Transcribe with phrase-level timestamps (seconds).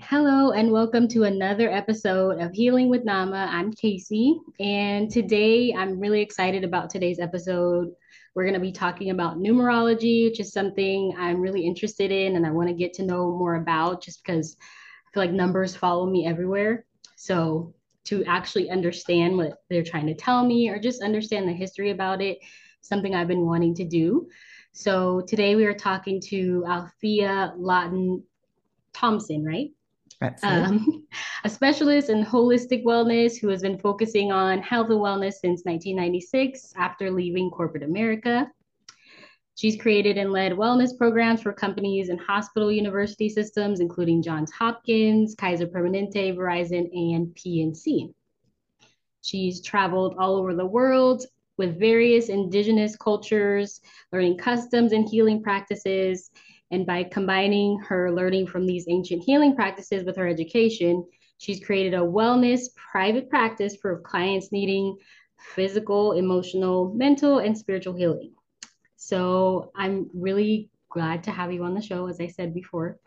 [0.00, 3.46] Hello, and welcome to another episode of Healing with Nama.
[3.48, 7.92] I'm Casey, and today I'm really excited about today's episode.
[8.34, 12.44] We're going to be talking about numerology, which is something I'm really interested in and
[12.44, 14.56] I want to get to know more about just because
[15.06, 16.84] I feel like numbers follow me everywhere.
[17.14, 17.72] So,
[18.06, 22.20] to actually understand what they're trying to tell me or just understand the history about
[22.20, 22.38] it,
[22.80, 24.26] something I've been wanting to do.
[24.72, 28.24] So, today we are talking to Althea Lawton
[28.98, 29.70] Thompson, right?
[30.20, 31.06] That's Um,
[31.44, 36.72] a specialist in holistic wellness who has been focusing on health and wellness since 1996
[36.76, 38.50] after leaving corporate America.
[39.54, 45.34] She's created and led wellness programs for companies and hospital university systems, including Johns Hopkins,
[45.34, 48.12] Kaiser Permanente, Verizon, and PNC.
[49.22, 51.24] She's traveled all over the world
[51.56, 53.80] with various indigenous cultures,
[54.12, 56.30] learning customs and healing practices,
[56.70, 61.04] and by combining her learning from these ancient healing practices with her education,
[61.38, 64.96] she's created a wellness private practice for clients needing
[65.38, 68.32] physical, emotional, mental, and spiritual healing.
[68.96, 72.98] So I'm really glad to have you on the show, as I said before.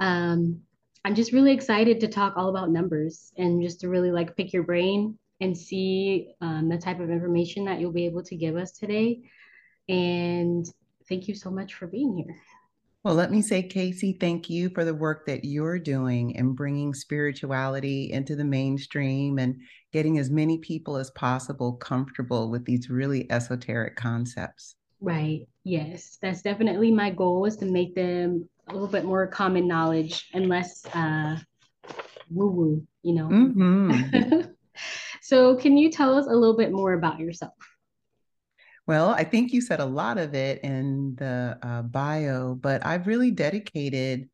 [0.00, 0.62] Um,
[1.04, 4.52] I'm just really excited to talk all about numbers and just to really like pick
[4.52, 8.56] your brain and see um, the type of information that you'll be able to give
[8.56, 9.22] us today.
[9.88, 10.64] And
[11.08, 12.36] thank you so much for being here.
[13.04, 16.94] Well, let me say, Casey, thank you for the work that you're doing in bringing
[16.94, 19.56] spirituality into the mainstream and
[19.92, 24.76] getting as many people as possible comfortable with these really esoteric concepts.
[25.00, 25.48] Right.
[25.64, 30.28] Yes, that's definitely my goal is to make them a little bit more common knowledge
[30.32, 31.38] and less uh,
[32.30, 33.26] woo woo, you know.
[33.26, 34.42] Mm-hmm.
[35.20, 37.54] so, can you tell us a little bit more about yourself?
[38.86, 43.06] Well, I think you said a lot of it in the uh, bio, but I've
[43.06, 44.28] really dedicated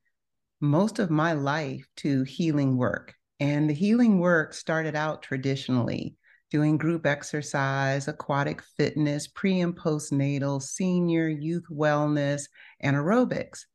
[0.60, 3.14] most of my life to healing work.
[3.40, 6.16] And the healing work started out traditionally
[6.50, 12.44] doing group exercise, aquatic fitness, pre and postnatal, senior, youth wellness,
[12.80, 13.66] and aerobics.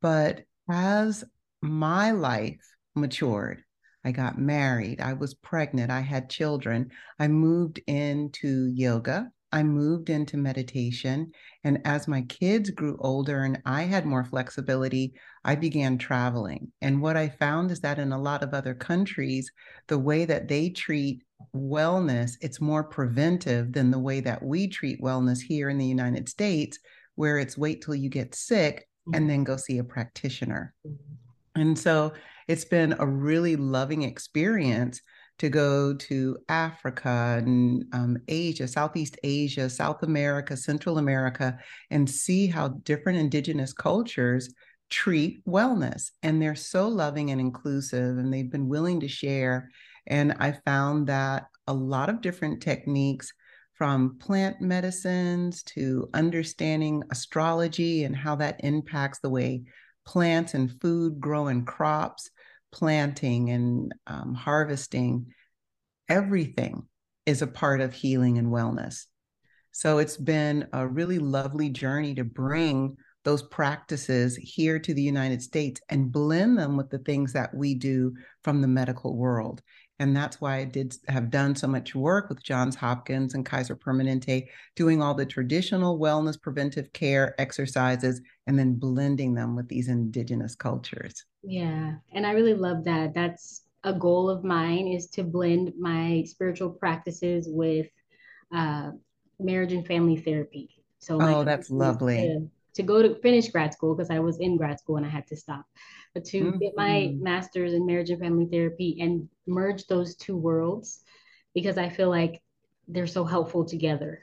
[0.00, 1.22] But as
[1.60, 2.60] my life
[2.94, 3.62] matured,
[4.04, 10.10] I got married, I was pregnant, I had children, I moved into yoga I moved
[10.10, 11.30] into meditation.
[11.62, 16.72] And as my kids grew older and I had more flexibility, I began traveling.
[16.82, 19.52] And what I found is that in a lot of other countries,
[19.86, 21.22] the way that they treat
[21.54, 26.28] wellness, it's more preventive than the way that we treat wellness here in the United
[26.28, 26.80] States,
[27.14, 29.52] where it's wait till you get sick and then mm-hmm.
[29.52, 30.74] go see a practitioner.
[30.84, 31.60] Mm-hmm.
[31.60, 32.12] And so
[32.48, 35.00] it's been a really loving experience
[35.38, 41.58] to go to Africa and um, Asia, Southeast Asia, South America, Central America,
[41.90, 44.54] and see how different indigenous cultures
[44.90, 46.10] treat wellness.
[46.22, 49.70] And they're so loving and inclusive, and they've been willing to share.
[50.06, 53.32] And I found that a lot of different techniques
[53.74, 59.64] from plant medicines to understanding astrology and how that impacts the way
[60.06, 62.30] plants and food grow in crops
[62.74, 65.32] planting and um, harvesting,
[66.08, 66.82] everything
[67.24, 69.04] is a part of healing and wellness.
[69.70, 75.40] So it's been a really lovely journey to bring those practices here to the United
[75.40, 79.62] States and blend them with the things that we do from the medical world.
[80.00, 83.76] And that's why I did have done so much work with Johns Hopkins and Kaiser
[83.76, 89.88] Permanente, doing all the traditional wellness preventive care exercises and then blending them with these
[89.88, 91.24] indigenous cultures.
[91.42, 93.14] Yeah, and I really love that.
[93.14, 97.86] That's a goal of mine is to blend my spiritual practices with
[98.52, 98.90] uh,
[99.38, 100.70] marriage and family therapy.
[100.98, 102.16] So, oh, that's lovely.
[102.16, 105.10] To, to, go to finish grad school because I was in grad school and I
[105.10, 105.66] had to stop,
[106.14, 106.58] but to mm-hmm.
[106.58, 111.02] get my master's in marriage and family therapy and merge those two worlds
[111.54, 112.40] because I feel like
[112.88, 114.20] they're so helpful together.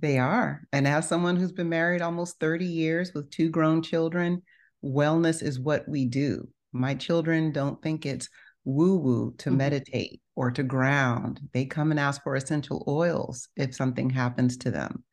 [0.00, 0.62] They are.
[0.72, 4.42] And as someone who's been married almost 30 years with two grown children,
[4.84, 6.48] wellness is what we do.
[6.72, 8.28] My children don't think it's
[8.64, 9.58] woo woo to mm-hmm.
[9.58, 11.40] meditate or to ground.
[11.52, 15.04] They come and ask for essential oils if something happens to them.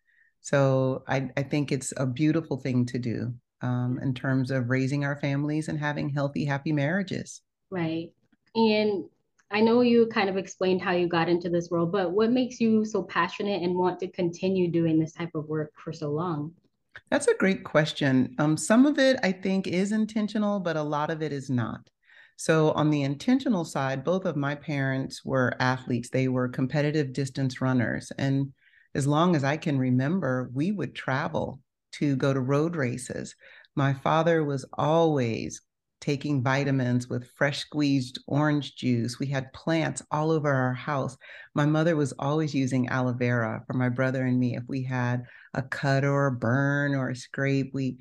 [0.42, 5.06] So I, I think it's a beautiful thing to do um, in terms of raising
[5.06, 7.42] our families and having healthy, happy marriages.
[7.70, 8.12] Right.
[8.56, 9.06] And
[9.52, 12.60] I know you kind of explained how you got into this world, but what makes
[12.60, 16.54] you so passionate and want to continue doing this type of work for so long?
[17.10, 18.36] That's a great question.
[18.40, 21.90] Um, some of it I think is intentional, but a lot of it is not.
[22.38, 26.10] So, on the intentional side, both of my parents were athletes.
[26.10, 28.12] They were competitive distance runners.
[28.18, 28.52] And
[28.94, 31.60] as long as I can remember, we would travel
[32.00, 33.36] to go to road races.
[33.76, 35.62] My father was always
[36.02, 39.18] taking vitamins with fresh squeezed orange juice.
[39.20, 41.18] We had plants all over our house.
[41.56, 44.56] My mother was always using aloe vera for my brother and me.
[44.56, 47.98] If we had a cut or a burn or a scrape, we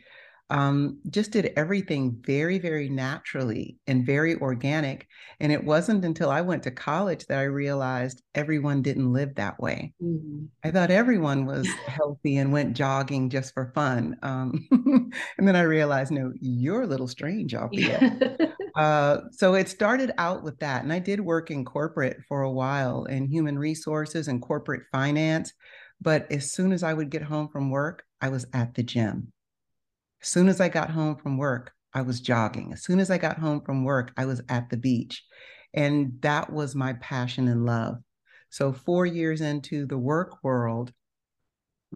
[0.50, 5.08] um, just did everything very, very naturally and very organic.
[5.40, 9.58] And it wasn't until I went to college that I realized everyone didn't live that
[9.58, 9.94] way.
[10.02, 10.44] Mm-hmm.
[10.62, 14.16] I thought everyone was healthy and went jogging just for fun.
[14.22, 14.68] Um,
[15.38, 18.36] and then I realized, no, you're a little strange, Althea.
[18.76, 20.84] uh, so it started out with that.
[20.84, 25.54] And I did work in corporate for a while in human resources and corporate finance.
[26.02, 29.32] But as soon as I would get home from work, I was at the gym.
[30.24, 32.72] As soon as I got home from work, I was jogging.
[32.72, 35.22] As soon as I got home from work, I was at the beach.
[35.74, 37.98] And that was my passion and love.
[38.48, 40.94] So, four years into the work world,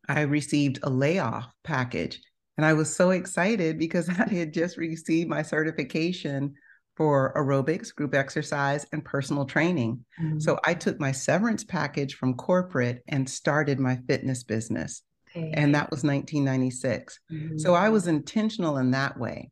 [0.06, 2.20] I received a layoff package.
[2.58, 6.54] And I was so excited because I had just received my certification
[6.98, 10.04] for aerobics, group exercise, and personal training.
[10.20, 10.40] Mm-hmm.
[10.40, 15.02] So I took my severance package from corporate and started my fitness business.
[15.36, 15.52] Okay.
[15.54, 17.19] And that was 1996.
[17.30, 17.58] Mm-hmm.
[17.58, 19.50] So I was intentional in that way.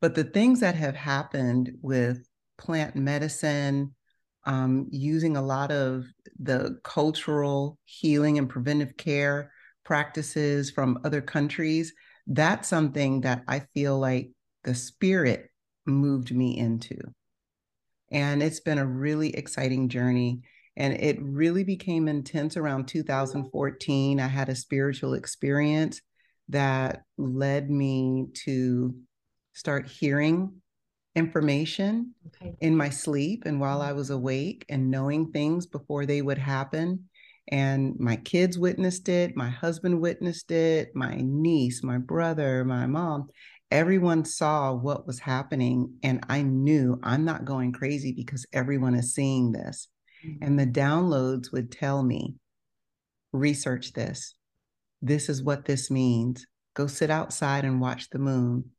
[0.00, 2.26] But the things that have happened with
[2.56, 3.94] plant medicine,
[4.44, 6.06] um, using a lot of
[6.38, 9.52] the cultural healing and preventive care
[9.84, 11.92] practices from other countries,
[12.26, 14.30] that's something that I feel like
[14.64, 15.50] the spirit
[15.86, 16.98] moved me into.
[18.10, 20.42] And it's been a really exciting journey.
[20.78, 24.20] And it really became intense around 2014.
[24.20, 26.00] I had a spiritual experience
[26.48, 28.94] that led me to
[29.54, 30.52] start hearing
[31.16, 32.56] information okay.
[32.60, 33.96] in my sleep and while I mm-hmm.
[33.98, 37.08] was awake and knowing things before they would happen.
[37.50, 43.30] And my kids witnessed it, my husband witnessed it, my niece, my brother, my mom.
[43.70, 45.94] Everyone saw what was happening.
[46.04, 49.88] And I knew I'm not going crazy because everyone is seeing this.
[50.40, 52.36] And the downloads would tell me,
[53.32, 54.34] research this.
[55.02, 56.46] This is what this means.
[56.74, 58.70] Go sit outside and watch the moon.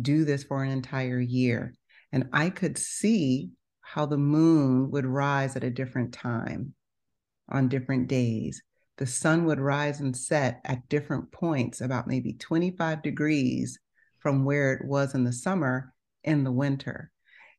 [0.00, 1.74] Do this for an entire year.
[2.12, 3.50] And I could see
[3.80, 6.74] how the moon would rise at a different time
[7.48, 8.62] on different days.
[8.98, 13.78] The sun would rise and set at different points, about maybe 25 degrees
[14.18, 15.92] from where it was in the summer
[16.22, 17.10] in the winter.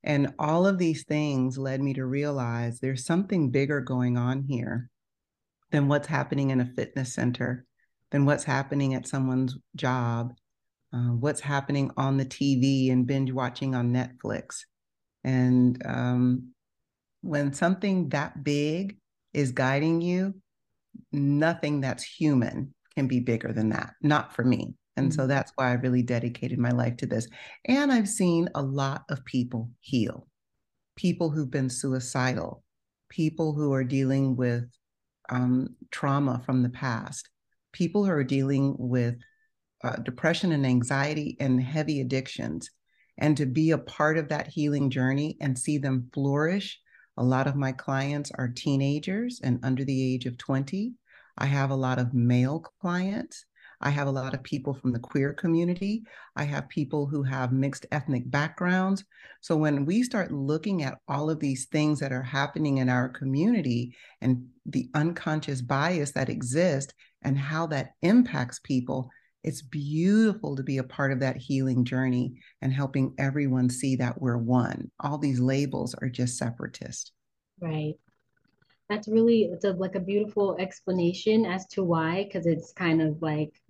[0.04, 4.90] And all of these things led me to realize there's something bigger going on here
[5.72, 7.66] than what's happening in a fitness center,
[8.10, 10.34] than what's happening at someone's job,
[10.94, 14.62] uh, what's happening on the TV and binge watching on Netflix.
[15.24, 16.54] And um,
[17.22, 18.98] when something that big
[19.34, 20.34] is guiding you,
[21.12, 24.76] nothing that's human can be bigger than that, not for me.
[24.98, 25.22] And mm-hmm.
[25.22, 27.28] so that's why I really dedicated my life to this.
[27.66, 30.28] And I've seen a lot of people heal
[30.96, 32.64] people who've been suicidal,
[33.10, 34.66] people who are dealing with
[35.30, 37.30] um, trauma from the past,
[37.72, 39.16] people who are dealing with
[39.84, 42.70] uh, depression and anxiety and heavy addictions.
[43.18, 46.80] And to be a part of that healing journey and see them flourish.
[47.18, 50.94] A lot of my clients are teenagers and under the age of 20.
[51.38, 53.46] I have a lot of male clients
[53.82, 56.04] I have a lot of people from the queer community.
[56.36, 59.04] I have people who have mixed ethnic backgrounds.
[59.42, 63.10] So when we start looking at all of these things that are happening in our
[63.10, 69.10] community and the unconscious bias that exists and how that impacts people,
[69.44, 74.22] it's beautiful to be a part of that healing journey and helping everyone see that
[74.22, 74.92] we're one.
[75.00, 77.12] All these labels are just separatist.
[77.60, 77.96] Right.
[78.90, 83.22] That's really it's a, like a beautiful explanation as to why, because it's kind of
[83.22, 83.61] like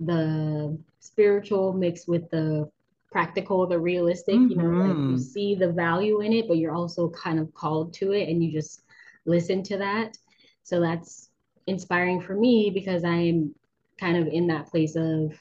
[0.00, 2.70] the spiritual mixed with the
[3.10, 4.50] practical, the realistic, mm-hmm.
[4.50, 5.16] you know, like you mm-hmm.
[5.16, 8.52] see the value in it, but you're also kind of called to it and you
[8.52, 8.82] just
[9.24, 10.16] listen to that.
[10.62, 11.30] So that's
[11.66, 13.54] inspiring for me because I'm
[13.98, 15.32] kind of in that place of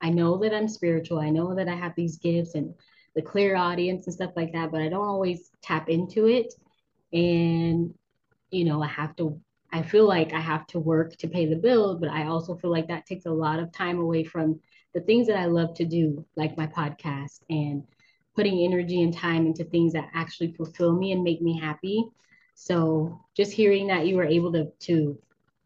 [0.00, 1.18] I know that I'm spiritual.
[1.18, 2.74] I know that I have these gifts and
[3.14, 6.54] the clairaudience and stuff like that, but I don't always tap into it.
[7.12, 7.94] And,
[8.50, 9.40] you know, I have to
[9.72, 12.70] I feel like I have to work to pay the bills, but I also feel
[12.70, 14.60] like that takes a lot of time away from
[14.94, 17.84] the things that I love to do, like my podcast and
[18.34, 22.04] putting energy and time into things that actually fulfill me and make me happy.
[22.54, 25.18] So just hearing that you were able to to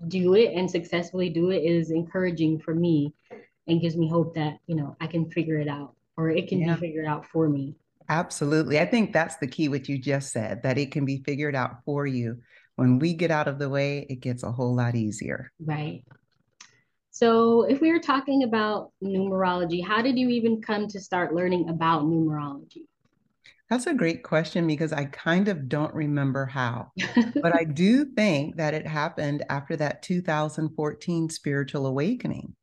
[0.09, 3.15] do it and successfully do it is encouraging for me
[3.69, 6.61] and gives me hope that, you know, I can figure it out or it can
[6.61, 6.75] yeah.
[6.75, 7.77] be figured out for me.
[8.09, 8.81] Absolutely.
[8.81, 11.85] I think that's the key, what you just said, that it can be figured out
[11.85, 12.39] for you
[12.77, 15.51] when we get out of the way, it gets a whole lot easier.
[15.65, 16.05] Right.
[17.11, 21.69] So, if we were talking about numerology, how did you even come to start learning
[21.69, 22.87] about numerology?
[23.69, 26.93] That's a great question because I kind of don't remember how.
[27.43, 32.55] but I do think that it happened after that 2014 spiritual awakening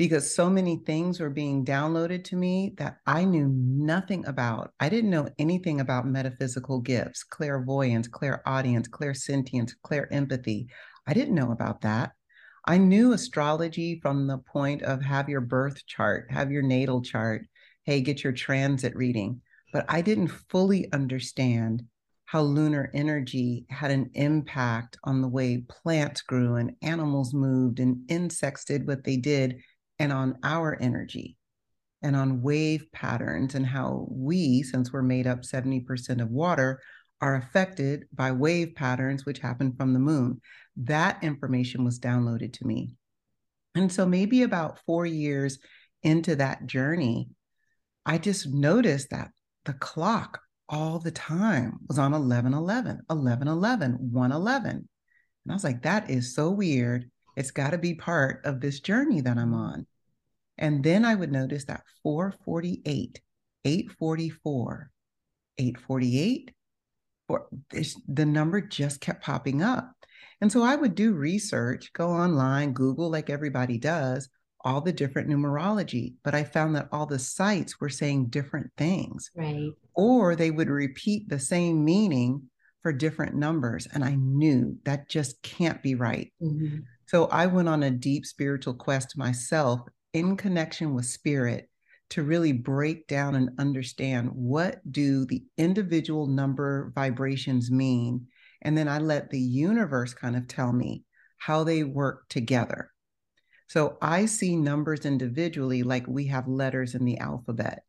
[0.00, 4.72] because so many things were being downloaded to me that I knew nothing about.
[4.80, 10.68] I didn't know anything about metaphysical gifts, clairvoyance, clairaudience, clairsentience, clairempathy.
[11.06, 12.12] I didn't know about that.
[12.64, 17.42] I knew astrology from the point of have your birth chart, have your natal chart,
[17.84, 19.42] hey, get your transit reading.
[19.70, 21.82] But I didn't fully understand
[22.24, 28.08] how lunar energy had an impact on the way plants grew and animals moved and
[28.08, 29.60] insects did what they did
[30.00, 31.36] and on our energy
[32.02, 36.80] and on wave patterns and how we, since we're made up 70% of water,
[37.20, 40.40] are affected by wave patterns which happen from the moon.
[40.76, 42.94] That information was downloaded to me.
[43.74, 45.58] And so maybe about four years
[46.02, 47.28] into that journey,
[48.06, 49.30] I just noticed that
[49.66, 54.70] the clock all the time was on 11 11, 11 11, 1 11.
[54.70, 57.10] And I was like, that is so weird.
[57.40, 59.86] It's got to be part of this journey that I'm on.
[60.58, 63.18] And then I would notice that 448,
[63.64, 64.90] 844,
[65.56, 66.50] 848,
[67.30, 69.90] or this, the number just kept popping up.
[70.42, 74.28] And so I would do research, go online, Google like everybody does,
[74.62, 76.16] all the different numerology.
[76.22, 79.30] But I found that all the sites were saying different things.
[79.34, 79.70] Right.
[79.94, 82.50] Or they would repeat the same meaning
[82.82, 83.88] for different numbers.
[83.94, 86.30] And I knew that just can't be right.
[86.42, 86.80] Mm-hmm.
[87.10, 89.80] So I went on a deep spiritual quest myself
[90.12, 91.68] in connection with spirit
[92.10, 98.28] to really break down and understand what do the individual number vibrations mean
[98.62, 101.02] and then i let the universe kind of tell me
[101.38, 102.92] how they work together.
[103.66, 107.80] So i see numbers individually like we have letters in the alphabet.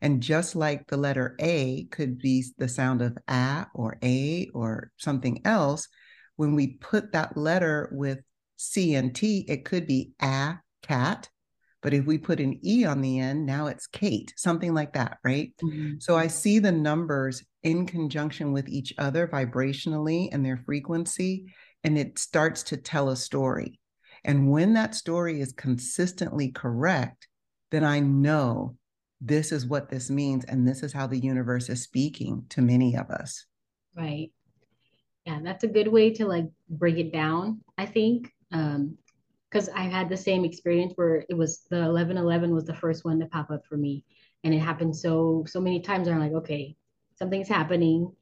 [0.00, 4.92] And just like the letter a could be the sound of a or a or
[4.96, 5.88] something else
[6.36, 8.20] when we put that letter with
[8.62, 11.28] c and t it could be a cat
[11.82, 15.18] but if we put an E on the end, now it's Kate, something like that,
[15.24, 15.52] right?
[15.62, 15.94] Mm-hmm.
[15.98, 21.52] So I see the numbers in conjunction with each other vibrationally and their frequency,
[21.82, 23.80] and it starts to tell a story.
[24.24, 27.26] And when that story is consistently correct,
[27.72, 28.76] then I know
[29.20, 30.44] this is what this means.
[30.44, 33.44] And this is how the universe is speaking to many of us.
[33.96, 34.30] Right.
[35.26, 38.32] Yeah, that's a good way to like break it down, I think.
[38.52, 38.98] Um,
[39.52, 43.20] because I had the same experience where it was the 1111 was the first one
[43.20, 44.02] to pop up for me.
[44.44, 46.08] And it happened so, so many times.
[46.08, 46.74] I'm like, okay,
[47.16, 48.12] something's happening.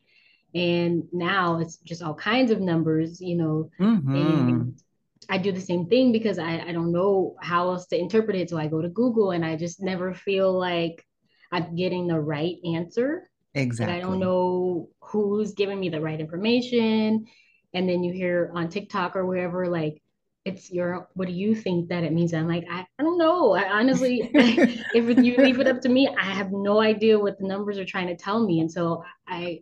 [0.54, 3.70] And now it's just all kinds of numbers, you know.
[3.78, 4.16] Mm-hmm.
[4.16, 4.82] And
[5.28, 8.50] I do the same thing because I, I don't know how else to interpret it.
[8.50, 11.06] So I go to Google and I just never feel like
[11.52, 13.30] I'm getting the right answer.
[13.54, 13.96] Exactly.
[13.96, 17.26] I don't know who's giving me the right information.
[17.72, 20.02] And then you hear on TikTok or wherever, like,
[20.44, 22.32] it's your what do you think that it means?
[22.32, 23.52] I'm like i, I don't know.
[23.52, 27.46] I, honestly if you leave it up to me i have no idea what the
[27.46, 28.60] numbers are trying to tell me.
[28.60, 29.60] And so i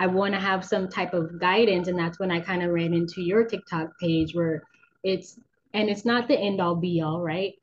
[0.00, 1.88] i want to have some type of guidance.
[1.88, 4.62] And that's when i kind of ran into your tiktok page where
[5.02, 5.38] it's
[5.72, 7.54] and it's not the end all be all right?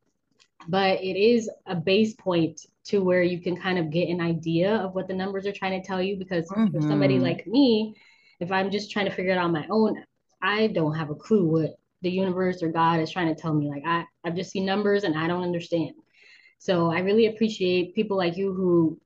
[0.68, 4.76] But it is a base point to where you can kind of get an idea
[4.76, 6.18] of what the numbers are trying to tell you.
[6.18, 6.68] Because mm-hmm.
[6.76, 7.96] for somebody like me
[8.42, 10.04] if i'm just trying to figure it out on my own
[10.42, 13.70] i don't have a clue what the universe or God is trying to tell me.
[13.70, 15.94] Like I, I've just seen numbers and I don't understand.
[16.60, 19.00] So I really appreciate people like you who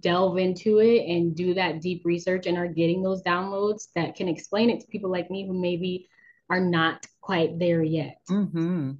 [0.00, 4.28] delve into it and do that deep research and are getting those downloads that can
[4.28, 6.08] explain it to people like me who maybe
[6.48, 8.16] are not quite there yet.
[8.30, 8.92] Mm-hmm.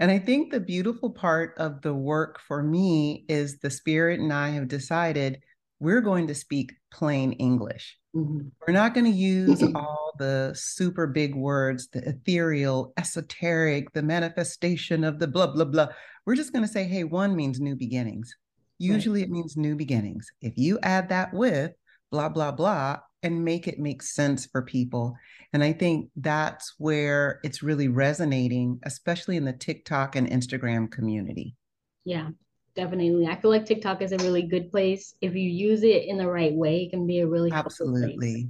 [0.00, 4.32] And I think the beautiful part of the work for me is the spirit and
[4.32, 5.40] I have decided
[5.78, 7.96] we're going to speak plain English.
[8.14, 8.48] Mm-hmm.
[8.66, 15.04] We're not going to use all the super big words, the ethereal, esoteric, the manifestation
[15.04, 15.88] of the blah, blah, blah.
[16.24, 18.34] We're just going to say, hey, one means new beginnings.
[18.78, 19.28] Usually right.
[19.28, 20.26] it means new beginnings.
[20.40, 21.72] If you add that with
[22.10, 25.16] blah, blah, blah, and make it make sense for people.
[25.52, 31.56] And I think that's where it's really resonating, especially in the TikTok and Instagram community.
[32.04, 32.28] Yeah,
[32.74, 33.26] definitely.
[33.26, 35.14] I feel like TikTok is a really good place.
[35.20, 38.48] If you use it in the right way, it can be a really absolutely.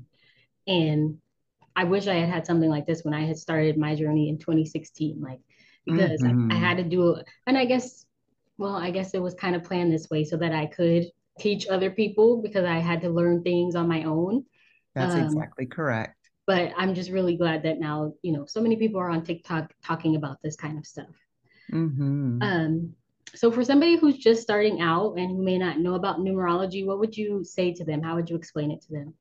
[0.66, 1.18] And
[1.76, 4.38] I wish I had had something like this when I had started my journey in
[4.38, 5.40] 2016, like
[5.84, 6.50] because mm-hmm.
[6.50, 7.26] I, I, had to do it.
[7.46, 8.06] And I guess,
[8.58, 11.04] well, I guess it was kind of planned this way so that I could
[11.38, 14.44] teach other people because I had to learn things on my own.
[14.94, 16.16] That's um, exactly correct.
[16.46, 19.72] But I'm just really glad that now, you know, so many people are on TikTok
[19.84, 21.14] talking about this kind of stuff.
[21.70, 22.38] Mm-hmm.
[22.40, 22.94] Um,
[23.34, 27.00] so for somebody who's just starting out and who may not know about numerology, what
[27.00, 28.02] would you say to them?
[28.02, 29.14] How would you explain it to them?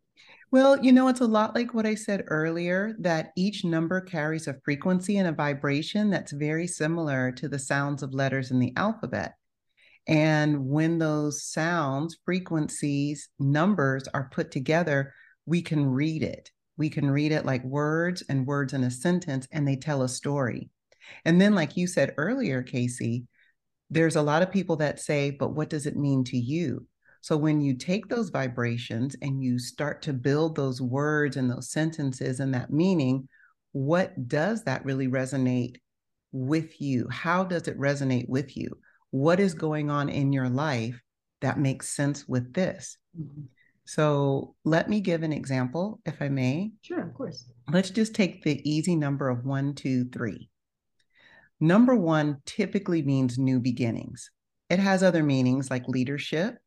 [0.56, 4.48] Well, you know, it's a lot like what I said earlier that each number carries
[4.48, 8.72] a frequency and a vibration that's very similar to the sounds of letters in the
[8.78, 9.34] alphabet.
[10.08, 15.14] And when those sounds, frequencies, numbers are put together,
[15.46, 16.52] we can read it.
[16.78, 20.08] We can read it like words and words in a sentence, and they tell a
[20.08, 20.70] story.
[21.26, 23.26] And then, like you said earlier, Casey,
[23.90, 26.88] there's a lot of people that say, but what does it mean to you?
[27.25, 31.72] So when you take those vibrations and you start to build those words and those
[31.72, 33.27] sentences and that meaning,
[33.72, 35.77] what does that really resonate
[36.32, 37.08] with you?
[37.10, 38.70] How does it resonate with you?
[39.10, 41.01] What is going on in your life
[41.41, 42.96] that makes sense with this?
[43.20, 43.46] Mm-hmm.
[43.86, 46.74] So let me give an example, if I may.
[46.84, 47.50] Sure, of course.
[47.72, 50.48] Let's just take the easy number of one, two, three.
[51.60, 54.29] Number one typically means new beginnings.
[54.70, 56.60] It has other meanings like leadership,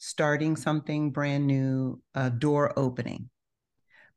[0.00, 3.28] starting something brand new, a door opening.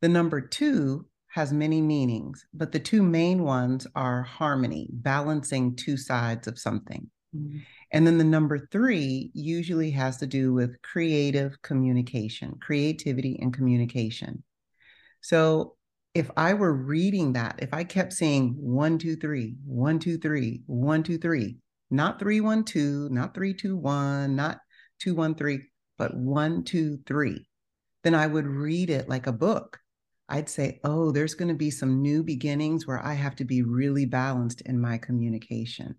[0.01, 5.97] The number two has many meanings, but the two main ones are harmony, balancing two
[5.97, 7.09] sides of something.
[7.35, 7.57] Mm-hmm.
[7.91, 14.43] And then the number three usually has to do with creative communication, creativity and communication.
[15.21, 15.75] So
[16.13, 20.61] if I were reading that, if I kept saying one, two, three, one, two, three,
[20.65, 21.57] one, two, three,
[21.91, 24.59] not three, one, two, not three, two, one, not
[24.99, 27.45] two, one, three, but one, two, three,
[28.03, 29.79] then I would read it like a book.
[30.29, 33.61] I'd say, oh, there's going to be some new beginnings where I have to be
[33.61, 35.95] really balanced in my communication.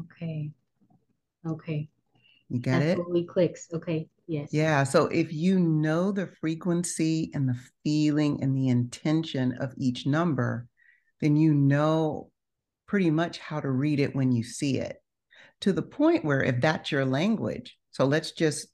[0.00, 0.50] Okay.
[1.46, 1.88] Okay.
[2.48, 2.96] You get it?
[2.96, 3.68] Totally clicks.
[3.72, 4.08] Okay.
[4.26, 4.48] Yes.
[4.52, 4.84] Yeah.
[4.84, 10.66] So if you know the frequency and the feeling and the intention of each number,
[11.20, 12.30] then you know
[12.86, 14.96] pretty much how to read it when you see it.
[15.62, 18.68] To the point where if that's your language, so let's just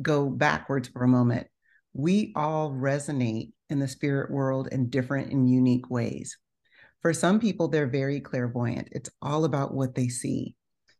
[0.00, 1.46] go backwards for a moment.
[1.92, 6.36] We all resonate in the spirit world in different and unique ways.
[7.02, 8.88] For some people, they're very clairvoyant.
[8.92, 10.54] It's all about what they see.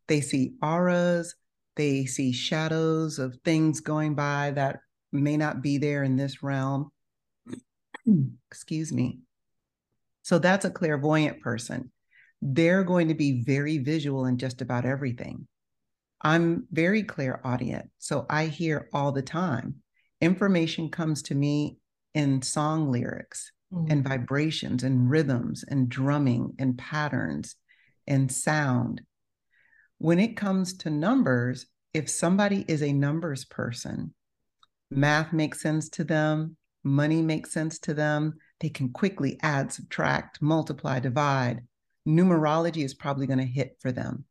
[0.07, 1.35] They see auras,
[1.77, 4.81] they see shadows of things going by that
[5.13, 6.91] may not be there in this realm.
[8.51, 9.21] Excuse me.
[10.23, 11.91] So that's a clairvoyant person.
[12.41, 15.47] They're going to be very visual in just about everything.
[16.25, 19.77] I'm very clairaudience, so I hear all the time.
[20.21, 21.79] Information comes to me
[22.15, 23.91] in song lyrics mm-hmm.
[23.91, 27.57] and vibrations and rhythms and drumming and patterns
[28.07, 29.03] and sound
[29.99, 34.13] when it comes to numbers, if somebody is a numbers person,
[34.91, 40.43] math makes sense to them, money makes sense to them, they can quickly add, subtract,
[40.43, 41.63] multiply, divide.
[42.07, 44.25] Numerology is probably going to hit for them.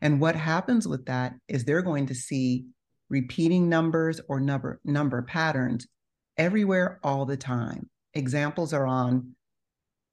[0.00, 2.66] And what happens with that is they're going to see
[3.08, 5.86] repeating numbers or number number patterns
[6.36, 7.88] everywhere all the time.
[8.14, 9.34] Examples are on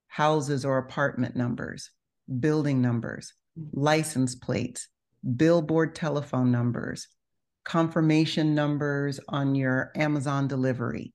[0.08, 1.92] houses or apartment numbers,
[2.40, 3.34] building numbers,
[3.74, 4.88] license plates,
[5.36, 7.08] billboard telephone numbers,
[7.64, 11.14] confirmation numbers on your Amazon delivery.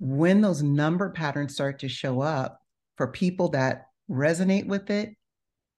[0.00, 2.60] When those number patterns start to show up
[2.96, 5.14] for people that resonate with it,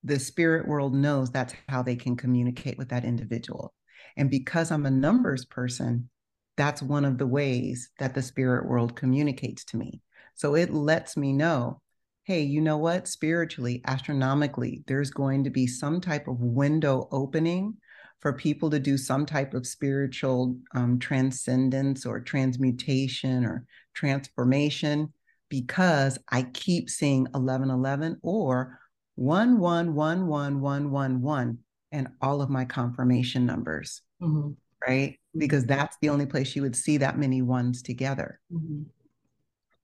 [0.07, 3.75] the spirit world knows that's how they can communicate with that individual.
[4.17, 6.09] And because I'm a numbers person,
[6.57, 10.01] that's one of the ways that the spirit world communicates to me.
[10.35, 11.81] So it lets me know
[12.25, 13.07] hey, you know what?
[13.07, 17.77] Spiritually, astronomically, there's going to be some type of window opening
[18.19, 23.65] for people to do some type of spiritual um, transcendence or transmutation or
[23.95, 25.13] transformation
[25.49, 28.81] because I keep seeing 1111 or
[29.17, 31.59] 111111
[31.93, 34.51] and all of my confirmation numbers, mm-hmm.
[34.87, 35.13] right?
[35.13, 35.39] Mm-hmm.
[35.39, 38.41] Because that's the only place you would see that many ones together.
[38.53, 38.83] Mm-hmm.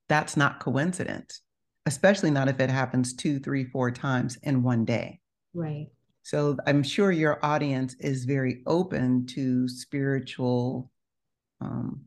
[0.07, 1.41] That's not coincidence
[1.85, 5.19] especially not if it happens two, three, four times in one day.
[5.53, 5.87] Right.
[6.23, 10.89] So I'm sure your audience is very open to spiritual
[11.59, 12.01] um,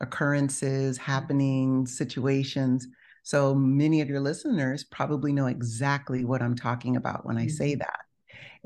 [0.00, 2.86] occurrences, happenings, situations.
[3.24, 7.72] So many of your listeners probably know exactly what I'm talking about when I say
[7.72, 7.80] mm-hmm.
[7.80, 8.00] that.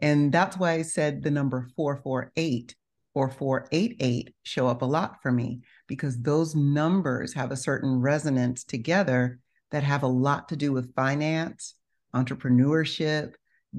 [0.01, 2.75] And that's why I said the number 448
[3.14, 8.64] or 488 show up a lot for me because those numbers have a certain resonance
[8.64, 9.38] together
[9.71, 11.75] that have a lot to do with finance,
[12.14, 13.35] entrepreneurship,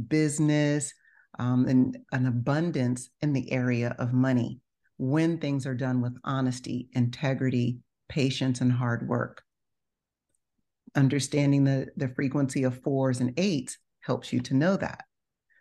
[0.08, 0.94] business,
[1.40, 4.60] um, and an abundance in the area of money
[4.98, 9.44] when things are done with honesty, integrity, patience, and hard work.
[10.96, 15.04] Understanding the, the frequency of fours and eights helps you to know that.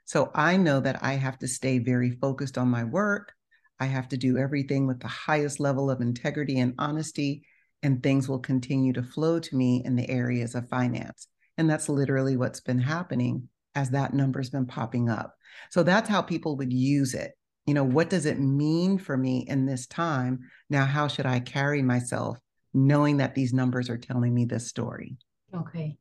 [0.04, 3.32] So I know that I have to stay very focused on my work.
[3.78, 7.44] I have to do everything with the highest level of integrity and honesty,
[7.82, 11.28] and things will continue to flow to me in the areas of finance.
[11.58, 15.34] And that's literally what's been happening as that number's been popping up.
[15.70, 17.32] So that's how people would use it.
[17.66, 20.40] You know, what does it mean for me in this time?
[20.70, 22.38] Now, how should I carry myself
[22.74, 25.16] knowing that these numbers are telling me this story?
[25.54, 25.96] Okay.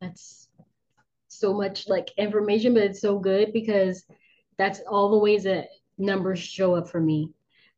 [0.00, 0.48] That's
[1.28, 4.04] so much like information, but it's so good because
[4.58, 5.68] that's all the ways that
[5.98, 7.30] numbers show up for me.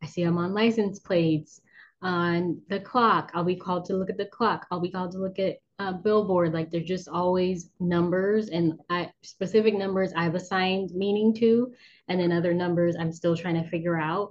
[0.03, 1.61] I see them on license plates,
[2.03, 3.33] on the clock.
[3.35, 4.67] I'll be called to look at the clock.
[4.71, 6.53] I'll be called to look at a billboard.
[6.53, 11.73] Like they're just always numbers and I, specific numbers I've assigned meaning to,
[12.09, 14.31] and then other numbers I'm still trying to figure out.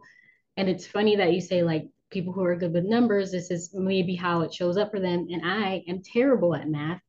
[0.58, 3.72] And it's funny that you say like people who are good with numbers, this is
[3.74, 5.28] maybe how it shows up for them.
[5.30, 7.02] And I am terrible at math.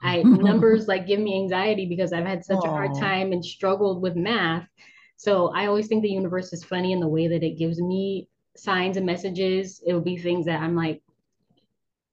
[0.00, 2.68] I numbers like give me anxiety because I've had such Aww.
[2.68, 4.68] a hard time and struggled with math.
[5.16, 8.28] So I always think the universe is funny in the way that it gives me
[8.56, 9.82] signs and messages.
[9.84, 11.02] It will be things that I'm like,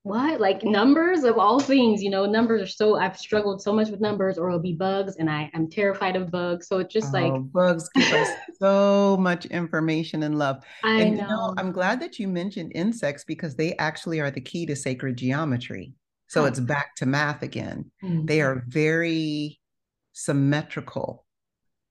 [0.03, 0.39] what?
[0.39, 3.99] Like numbers of all things, you know, numbers are so I've struggled so much with
[3.99, 6.67] numbers, or it'll be bugs, and I I'm terrified of bugs.
[6.67, 10.63] So it's just oh, like bugs give us so much information and love.
[10.83, 11.23] I and know.
[11.23, 11.53] You know.
[11.57, 15.93] I'm glad that you mentioned insects because they actually are the key to sacred geometry.
[16.27, 17.91] So it's back to math again.
[18.03, 18.25] Mm-hmm.
[18.27, 19.59] They are very
[20.13, 21.25] symmetrical,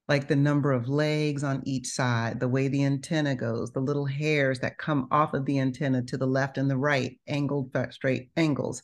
[0.09, 4.07] like the number of legs on each side, the way the antenna goes, the little
[4.07, 8.31] hairs that come off of the antenna to the left and the right, angled straight
[8.35, 8.81] angles.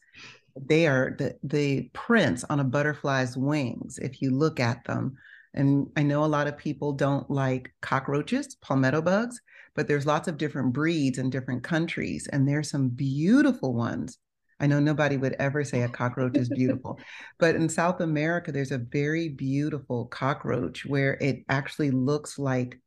[0.55, 5.17] They are the, the prints on a butterfly's wings, if you look at them.
[5.55, 9.41] And I know a lot of people don't like cockroaches, palmetto bugs,
[9.73, 12.29] but there's lots of different breeds in different countries.
[12.31, 14.19] And there's some beautiful ones
[14.59, 16.97] I know nobody would ever say a cockroach is beautiful,
[17.39, 22.79] but in South America, there's a very beautiful cockroach where it actually looks like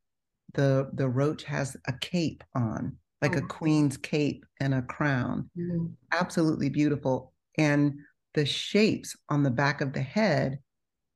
[0.54, 3.40] the the roach has a cape on, like oh.
[3.40, 5.50] a queen's cape and a crown.
[5.58, 5.86] Mm-hmm.
[6.12, 7.34] Absolutely beautiful.
[7.58, 7.98] And
[8.34, 10.60] the shapes on the back of the head,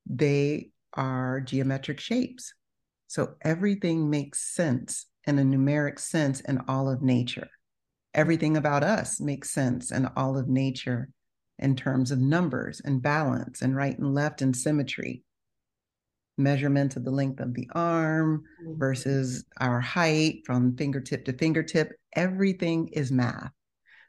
[0.05, 2.53] they are geometric shapes.
[3.07, 7.49] So everything makes sense in a numeric sense in all of nature
[8.13, 11.09] everything about us makes sense and all of nature
[11.59, 15.23] in terms of numbers and balance and right and left and symmetry.
[16.37, 18.79] Measurement of the length of the arm mm-hmm.
[18.79, 23.51] versus our height from fingertip to fingertip everything is math.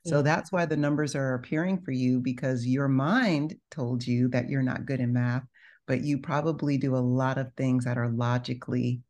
[0.07, 4.51] So that's why the numbers are appearing for you because your mind told you that
[4.51, 5.45] you're not good in math
[5.87, 9.01] but you probably do a lot of things that are logically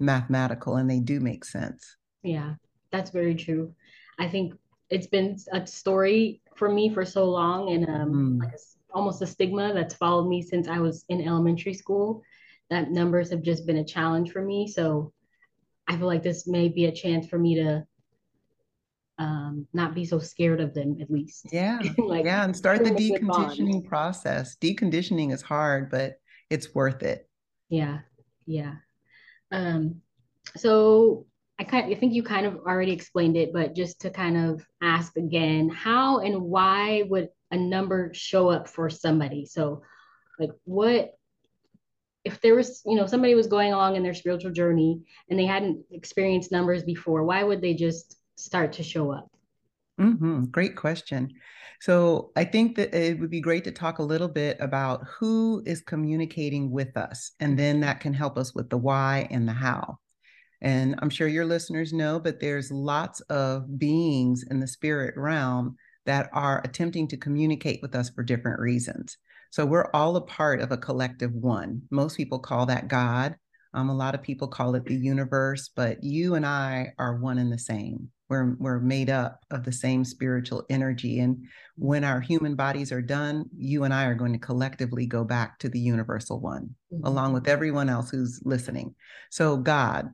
[0.00, 1.96] mathematical and they do make sense.
[2.24, 2.54] Yeah
[2.94, 3.74] that's very true
[4.18, 4.54] I think
[4.90, 8.40] it's been a story for me for so long and um, mm.
[8.40, 8.58] like a,
[8.92, 12.22] almost a stigma that's followed me since I was in elementary school.
[12.70, 14.68] That numbers have just been a challenge for me.
[14.68, 15.12] So
[15.88, 17.86] I feel like this may be a chance for me to
[19.18, 21.46] um, not be so scared of them at least.
[21.52, 21.80] Yeah.
[21.98, 22.44] like, yeah.
[22.44, 24.56] And start the deconditioning process.
[24.56, 27.28] Deconditioning is hard, but it's worth it.
[27.68, 28.00] Yeah.
[28.46, 28.76] Yeah.
[29.50, 30.00] Um,
[30.56, 31.26] so
[31.58, 34.66] I kind I think you kind of already explained it, but just to kind of
[34.82, 39.46] ask again, how and why would a number show up for somebody?
[39.46, 39.82] So
[40.38, 41.12] like what
[42.24, 45.44] if there was, you know, somebody was going along in their spiritual journey and they
[45.44, 49.30] hadn't experienced numbers before, why would they just start to show up?
[50.00, 50.44] Mm-hmm.
[50.44, 51.30] Great question.
[51.80, 55.62] So I think that it would be great to talk a little bit about who
[55.66, 59.52] is communicating with us, and then that can help us with the why and the
[59.52, 59.98] how.
[60.64, 65.76] And I'm sure your listeners know, but there's lots of beings in the spirit realm
[66.06, 69.18] that are attempting to communicate with us for different reasons.
[69.50, 71.82] So we're all a part of a collective one.
[71.90, 73.36] Most people call that God.
[73.74, 77.38] Um, a lot of people call it the universe, but you and I are one
[77.38, 78.08] and the same.
[78.30, 81.20] We're, we're made up of the same spiritual energy.
[81.20, 81.44] And
[81.76, 85.58] when our human bodies are done, you and I are going to collectively go back
[85.58, 87.04] to the universal one, mm-hmm.
[87.04, 88.94] along with everyone else who's listening.
[89.30, 90.08] So, God,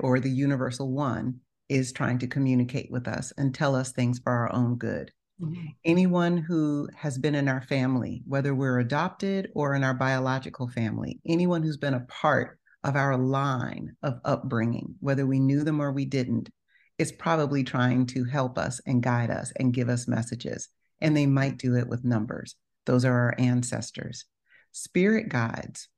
[0.00, 4.32] or the universal one is trying to communicate with us and tell us things for
[4.32, 5.10] our own good.
[5.40, 5.66] Mm-hmm.
[5.84, 11.20] Anyone who has been in our family, whether we're adopted or in our biological family,
[11.26, 15.92] anyone who's been a part of our line of upbringing, whether we knew them or
[15.92, 16.50] we didn't,
[16.98, 20.68] is probably trying to help us and guide us and give us messages.
[21.00, 22.54] And they might do it with numbers.
[22.86, 24.26] Those are our ancestors.
[24.72, 25.88] Spirit guides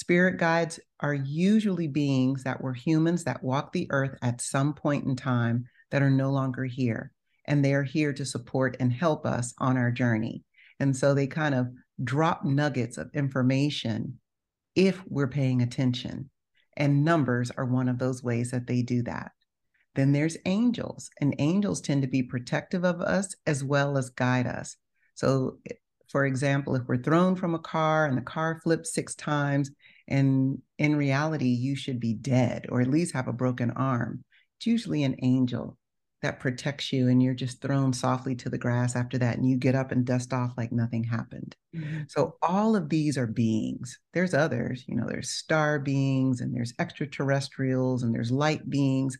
[0.00, 5.04] Spirit guides are usually beings that were humans that walked the earth at some point
[5.04, 7.12] in time that are no longer here.
[7.46, 10.42] And they are here to support and help us on our journey.
[10.78, 11.68] And so they kind of
[12.02, 14.18] drop nuggets of information
[14.74, 16.30] if we're paying attention.
[16.78, 19.32] And numbers are one of those ways that they do that.
[19.96, 24.46] Then there's angels, and angels tend to be protective of us as well as guide
[24.46, 24.78] us.
[25.14, 25.58] So,
[26.10, 29.70] for example, if we're thrown from a car and the car flips six times,
[30.08, 34.24] and in reality, you should be dead or at least have a broken arm,
[34.58, 35.76] it's usually an angel
[36.22, 39.56] that protects you, and you're just thrown softly to the grass after that, and you
[39.56, 41.56] get up and dust off like nothing happened.
[41.74, 42.02] Mm-hmm.
[42.08, 43.98] So, all of these are beings.
[44.12, 49.16] There's others, you know, there's star beings, and there's extraterrestrials, and there's light beings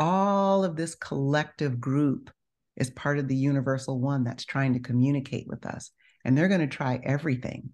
[0.00, 2.30] all of this collective group
[2.76, 5.90] is part of the universal one that's trying to communicate with us.
[6.24, 7.70] And they're going to try everything.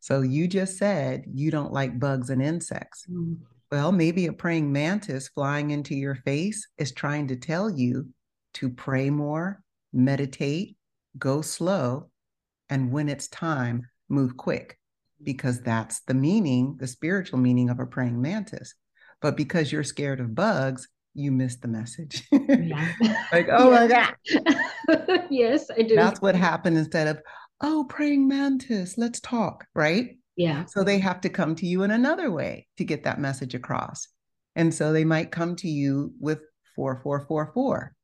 [0.00, 3.04] So you just said you don't like bugs and insects.
[3.10, 3.38] Mm.
[3.70, 8.08] Well, maybe a praying mantis flying into your face is trying to tell you
[8.54, 9.60] to pray more,
[9.92, 10.76] meditate,
[11.18, 12.10] go slow,
[12.70, 14.78] and when it's time, move quick,
[15.22, 18.74] because that's the meaning, the spiritual meaning of a praying mantis.
[19.20, 22.26] But because you're scared of bugs, you missed the message.
[23.32, 24.14] Like, oh my God.
[25.30, 25.96] yes, I do.
[25.96, 27.20] That's what happened instead of,
[27.60, 30.16] oh, praying mantis, let's talk, right?
[30.36, 30.66] Yeah.
[30.66, 34.08] So they have to come to you in another way to get that message across.
[34.54, 36.40] And so they might come to you with
[36.76, 37.94] 4444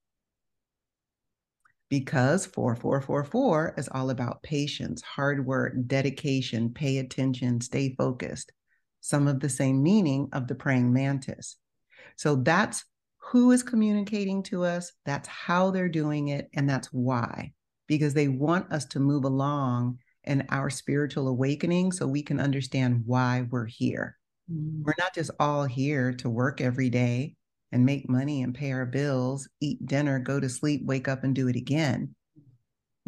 [1.92, 8.50] because 4444 is all about patience, hard work, dedication, pay attention, stay focused.
[9.02, 11.58] Some of the same meaning of the praying mantis.
[12.16, 12.84] So that's
[13.18, 17.52] who is communicating to us, that's how they're doing it, and that's why,
[17.98, 23.02] because they want us to move along in our spiritual awakening so we can understand
[23.04, 24.16] why we're here.
[24.50, 24.82] Mm.
[24.82, 27.34] We're not just all here to work every day
[27.70, 31.34] and make money and pay our bills, eat dinner, go to sleep, wake up and
[31.34, 32.14] do it again.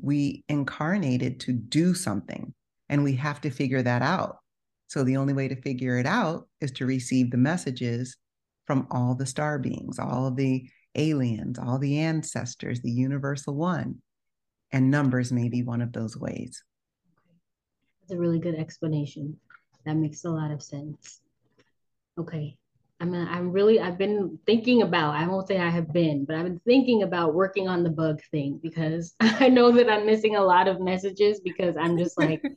[0.03, 2.53] We incarnated to do something
[2.90, 4.37] and we have to figure that out.
[4.88, 8.18] So the only way to figure it out is to receive the messages
[8.66, 14.03] from all the star beings, all the aliens, all the ancestors, the universal one.
[14.72, 16.62] And numbers may be one of those ways.
[18.00, 19.37] That's a really good explanation.
[19.87, 21.20] That makes a lot of sense.
[22.18, 22.57] Okay.
[23.00, 26.44] I'm I'm really I've been thinking about I won't say I have been, but I've
[26.44, 30.44] been thinking about working on the bug thing because I know that I'm missing a
[30.44, 32.42] lot of messages because I'm just like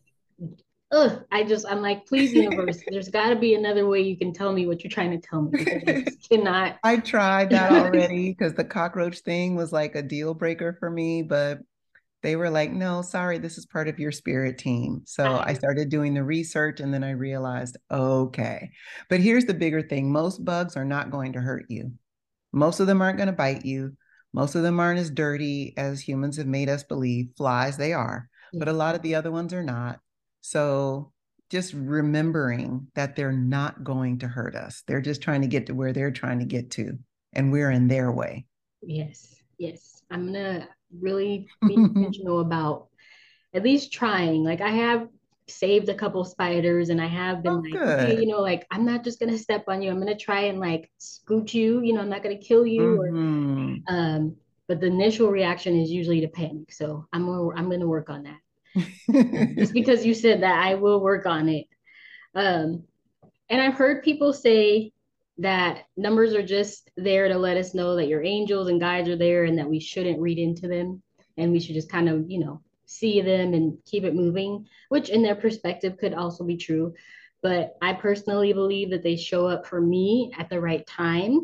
[0.92, 4.34] ugh, I just, I'm like, please, universe, there's got to be another way you can
[4.34, 5.66] tell me what you're trying to tell me.
[5.88, 6.78] I cannot.
[6.84, 11.24] I tried that already because the cockroach thing was like a deal breaker for me,
[11.24, 11.60] but
[12.28, 15.02] they were like, no, sorry, this is part of your spirit team.
[15.06, 18.70] So I started doing the research and then I realized, okay.
[19.10, 21.94] But here's the bigger thing most bugs are not going to hurt you,
[22.52, 23.96] most of them aren't going to bite you.
[24.34, 27.30] Most of them aren't as dirty as humans have made us believe.
[27.38, 30.02] Flies, they are, but a lot of the other ones are not.
[30.42, 31.14] So
[31.50, 34.84] just remembering that they're not going to hurt us.
[34.86, 37.00] They're just trying to get to where they're trying to get to,
[37.32, 38.48] and we're in their way.
[38.82, 40.02] Yes, yes.
[40.12, 40.68] I'm gonna
[41.02, 42.88] really be intentional about
[43.54, 44.44] at least trying.
[44.44, 45.08] Like I have
[45.50, 48.86] saved a couple spiders and I have been oh, like, okay, you know, like I'm
[48.86, 49.90] not just gonna step on you.
[49.90, 53.76] I'm gonna try and like scoot you, you know, I'm not gonna kill you mm-hmm.
[53.88, 54.36] or um
[54.68, 56.72] but the initial reaction is usually to panic.
[56.72, 59.56] So I'm gonna I'm gonna work on that.
[59.58, 61.66] just because you said that, I will work on it.
[62.36, 62.84] Um,
[63.50, 64.92] and I've heard people say
[65.40, 69.16] that numbers are just there to let us know that your angels and guides are
[69.16, 71.02] there and that we shouldn't read into them
[71.38, 75.10] and we should just kind of, you know, see them and keep it moving, which
[75.10, 76.94] in their perspective could also be true.
[77.44, 81.42] But I personally believe that they show up for me at the right time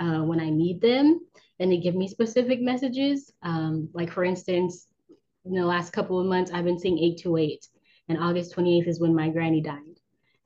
[0.00, 1.20] uh, when I need them
[1.60, 3.32] and they give me specific messages.
[3.42, 4.86] Um, like, for instance,
[5.44, 7.68] in the last couple of months, I've been seeing 828.
[8.08, 9.85] And August 28th is when my granny died.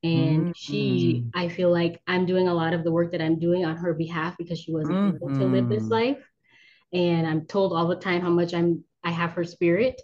[0.03, 0.53] And mm-hmm.
[0.55, 3.77] she, I feel like I'm doing a lot of the work that I'm doing on
[3.77, 5.17] her behalf because she wasn't mm-hmm.
[5.17, 5.93] able to live this mm-hmm.
[5.93, 6.31] life.
[6.93, 10.01] And I'm told all the time how much I'm I have her spirit.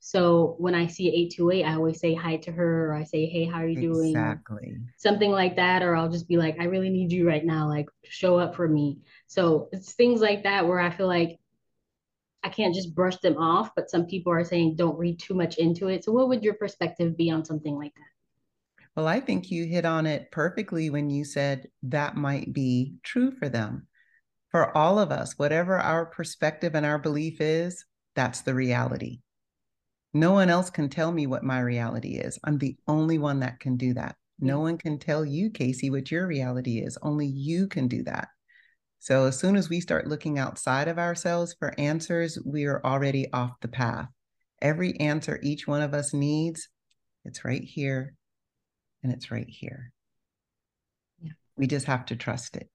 [0.00, 3.44] So when I see 828, I always say hi to her or I say, hey,
[3.44, 4.10] how are you doing?
[4.10, 4.76] Exactly.
[4.96, 5.82] Something like that.
[5.82, 7.68] Or I'll just be like, I really need you right now.
[7.68, 8.98] Like show up for me.
[9.28, 11.38] So it's things like that where I feel like
[12.42, 15.58] I can't just brush them off, but some people are saying don't read too much
[15.58, 16.04] into it.
[16.04, 18.11] So, what would your perspective be on something like that?
[18.94, 23.32] Well, I think you hit on it perfectly when you said that might be true
[23.32, 23.86] for them.
[24.50, 29.20] For all of us, whatever our perspective and our belief is, that's the reality.
[30.12, 32.38] No one else can tell me what my reality is.
[32.44, 34.16] I'm the only one that can do that.
[34.38, 36.98] No one can tell you, Casey, what your reality is.
[37.00, 38.28] Only you can do that.
[38.98, 43.32] So as soon as we start looking outside of ourselves for answers, we are already
[43.32, 44.08] off the path.
[44.60, 46.68] Every answer each one of us needs,
[47.24, 48.14] it's right here.
[49.02, 49.92] And it's right here.
[51.20, 51.32] Yeah.
[51.56, 52.68] We just have to trust it.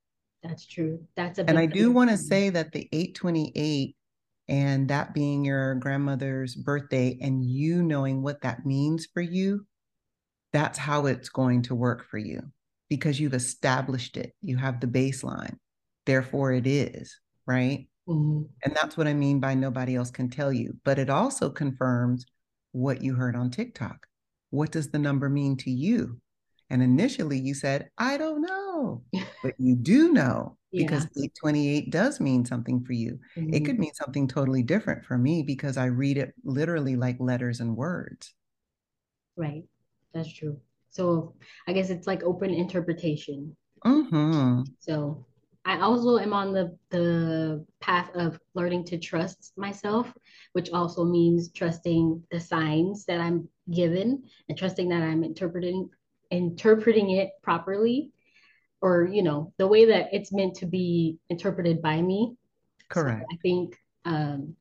[0.44, 1.00] That's true.
[1.16, 3.96] That's a and I do want to say that the 828
[4.48, 9.66] and that being your grandmother's birthday and you knowing what that means for you,
[10.54, 12.42] that's how it's going to work for you
[12.90, 14.34] because you've established it.
[14.42, 15.58] You have the baseline.
[16.06, 17.88] Therefore, it is, right?
[18.08, 18.44] Mm-hmm.
[18.63, 20.78] And that's what I mean by nobody else can tell you.
[20.86, 22.26] But it also confirms
[22.72, 24.08] what you heard on TikTok.
[24.50, 26.20] What does the number mean to you?
[26.70, 29.04] And initially you said, I don't know,
[29.44, 31.26] but you do know because yeah.
[31.26, 33.20] 828 does mean something for you.
[33.38, 33.54] Mm-hmm.
[33.54, 37.60] It could mean something totally different for me because I read it literally like letters
[37.60, 38.34] and words.
[39.36, 39.64] Right.
[40.14, 40.60] That's true.
[40.90, 41.36] So
[41.68, 43.56] I guess it's like open interpretation.
[43.86, 44.64] Mm-hmm.
[44.80, 45.26] So
[45.64, 50.12] I also am on the the path of learning to trust myself,
[50.54, 55.89] which also means trusting the signs that I'm given and trusting that I'm interpreting
[56.30, 58.12] interpreting it properly
[58.82, 62.36] or you know the way that it's meant to be interpreted by me.
[62.89, 63.21] Correct.
[63.21, 64.56] So i think um,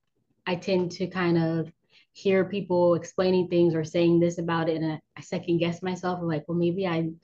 [0.46, 1.70] i tend to kind of
[2.12, 6.20] hear people explaining things or saying this about it and I, I second guess myself.
[6.22, 7.20] Like well maybe i'm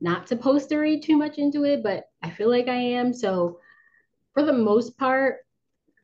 [0.00, 3.12] not supposed to read too much into it but i feel like i am.
[3.12, 3.60] So
[4.34, 5.38] for the most part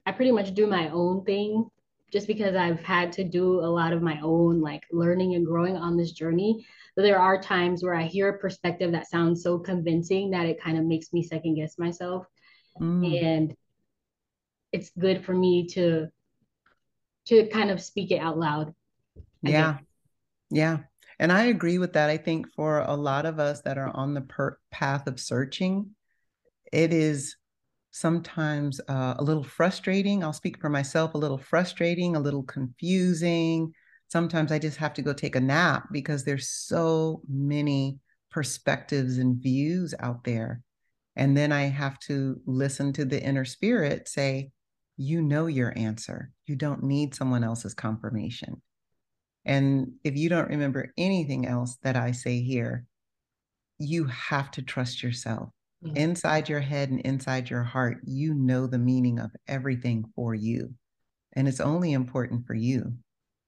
[0.07, 1.69] i pretty much do my own thing
[2.13, 5.77] just because i've had to do a lot of my own like learning and growing
[5.77, 9.59] on this journey but there are times where I hear a perspective that sounds so
[9.59, 12.27] convincing that it kind of makes me second guess myself.
[12.81, 13.23] Mm.
[13.25, 13.57] And
[14.73, 16.09] it's good for me to
[17.27, 18.75] to kind of speak it out loud.
[19.47, 19.73] I yeah.
[19.73, 19.83] Guess.
[20.51, 20.79] Yeah.
[21.19, 22.11] And I agree with that.
[22.11, 25.95] I think for a lot of us that are on the per- path of searching,
[26.73, 27.37] it is
[27.93, 30.25] sometimes uh, a little frustrating.
[30.25, 33.73] I'll speak for myself, a little frustrating, a little confusing,
[34.13, 37.99] sometimes I just have to go take a nap because there's so many
[38.31, 40.61] perspectives and views out there.
[41.17, 44.51] And then I have to listen to the inner spirit say,
[44.99, 46.31] you know your answer.
[46.47, 48.61] You don't need someone else's confirmation.
[49.47, 52.85] And if you don't remember anything else that I say here,
[53.79, 55.49] you have to trust yourself.
[55.85, 55.97] Mm-hmm.
[55.97, 60.75] Inside your head and inside your heart, you know the meaning of everything for you.
[61.33, 62.93] And it's only important for you.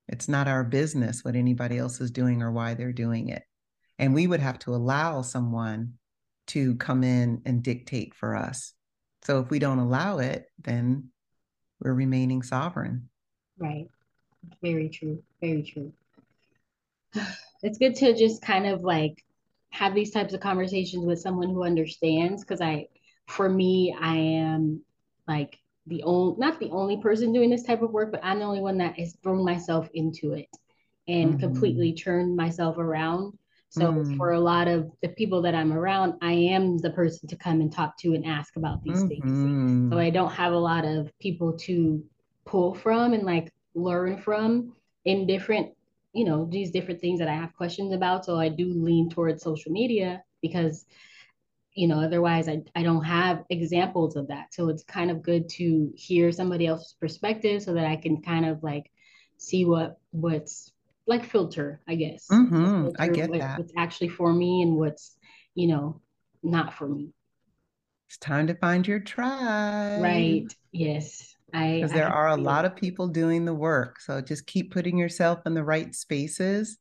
[0.09, 3.43] It's not our business what anybody else is doing or why they're doing it.
[3.99, 5.95] And we would have to allow someone
[6.49, 8.75] to come in and dictate for us.
[9.23, 11.11] So if we don't allow it, then
[11.81, 13.09] we're remaining sovereign.
[13.59, 13.89] Right.
[14.63, 15.23] Very true.
[15.41, 15.93] Very true.
[17.63, 19.24] It's good to just kind of like
[19.75, 22.87] have these types of conversations with someone who understands because I
[23.27, 24.83] for me I am
[25.27, 28.45] like the only not the only person doing this type of work, but I'm the
[28.45, 30.49] only one that has thrown myself into it
[31.09, 31.41] and mm-hmm.
[31.41, 33.37] completely turned myself around.
[33.69, 34.17] So mm.
[34.17, 37.61] for a lot of the people that I'm around, I am the person to come
[37.61, 39.09] and talk to and ask about these mm-hmm.
[39.09, 39.93] things.
[39.93, 42.03] So I don't have a lot of people to
[42.47, 44.73] pull from and like learn from
[45.05, 45.74] in different,
[46.15, 48.25] you know, these different things that I have questions about.
[48.25, 50.87] So I do lean towards social media because
[51.75, 54.55] you know otherwise I, I don't have examples of that.
[54.55, 58.47] So it's kind of good to hear somebody else's perspective so that i can kind
[58.47, 58.91] of like
[59.39, 60.71] see what what's
[61.07, 62.29] like filter i guess.
[62.31, 62.91] Mm-hmm.
[62.99, 63.59] i get what, that.
[63.59, 65.17] what's actually for me and what's
[65.55, 66.01] you know
[66.45, 67.11] not for me.
[68.09, 70.03] It's time to find your tribe.
[70.03, 70.47] Right.
[70.71, 71.34] Yes
[71.77, 74.99] because there I are a lot of people doing the work so just keep putting
[74.99, 76.79] yourself in the right spaces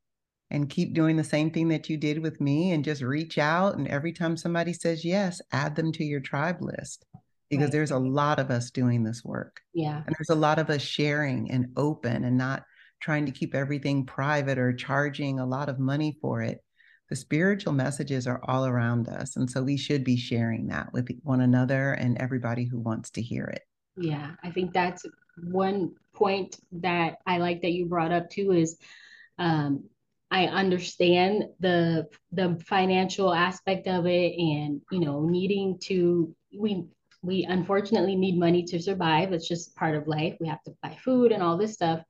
[0.54, 3.76] and keep doing the same thing that you did with me and just reach out.
[3.76, 7.06] And every time somebody says yes, add them to your tribe list
[7.50, 7.72] because right.
[7.72, 9.60] there's a lot of us doing this work.
[9.74, 10.04] Yeah.
[10.06, 12.64] And there's a lot of us sharing and open and not
[13.02, 16.64] trying to keep everything private or charging a lot of money for it.
[17.10, 19.36] The spiritual messages are all around us.
[19.36, 23.22] And so we should be sharing that with one another and everybody who wants to
[23.22, 23.64] hear it.
[23.96, 25.06] Yeah, I think that's
[25.38, 28.78] one point that I like that you brought up too is
[29.38, 29.86] um,
[30.32, 36.86] I understand the the financial aspect of it and you know needing to we
[37.22, 39.32] we unfortunately need money to survive.
[39.32, 40.36] It's just part of life.
[40.40, 42.04] We have to buy food and all this stuff.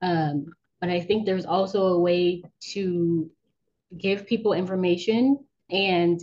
[0.00, 0.46] Um,
[0.80, 2.42] but I think there's also a way
[2.72, 3.30] to
[3.96, 6.20] give people information and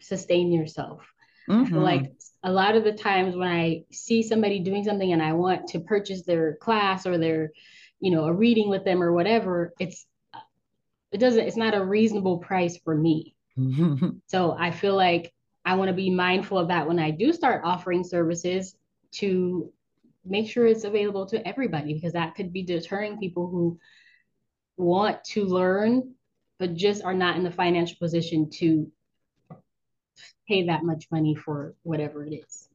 [0.00, 1.13] sustain yourself.
[1.48, 1.76] Mm-hmm.
[1.76, 5.68] Like a lot of the times when I see somebody doing something and I want
[5.68, 7.50] to purchase their class or their,
[8.00, 10.06] you know, a reading with them or whatever, it's
[11.14, 13.36] it doesn't it's not a reasonable price for me
[14.26, 15.32] so i feel like
[15.64, 18.76] i want to be mindful of that when i do start offering services
[19.12, 19.72] to
[20.24, 23.78] make sure it's available to everybody because that could be deterring people who
[24.76, 26.14] want to learn
[26.58, 28.90] but just are not in the financial position to
[30.48, 32.68] pay that much money for whatever it is.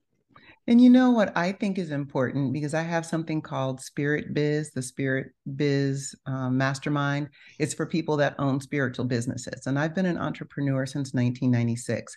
[0.70, 4.72] And you know what I think is important because I have something called Spirit Biz,
[4.72, 7.30] the Spirit Biz um, Mastermind.
[7.58, 9.66] It's for people that own spiritual businesses.
[9.66, 12.16] And I've been an entrepreneur since 1996.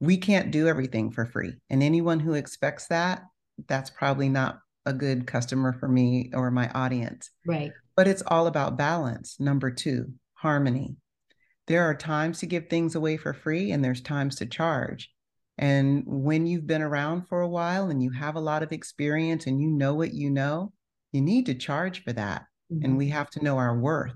[0.00, 1.54] We can't do everything for free.
[1.70, 3.22] And anyone who expects that,
[3.68, 7.30] that's probably not a good customer for me or my audience.
[7.46, 7.70] Right.
[7.96, 9.38] But it's all about balance.
[9.38, 10.96] Number two, harmony.
[11.66, 15.10] There are times to give things away for free, and there's times to charge.
[15.58, 19.46] And when you've been around for a while and you have a lot of experience
[19.46, 20.72] and you know what you know,
[21.12, 22.42] you need to charge for that.
[22.70, 22.84] Mm-hmm.
[22.84, 24.14] And we have to know our worth.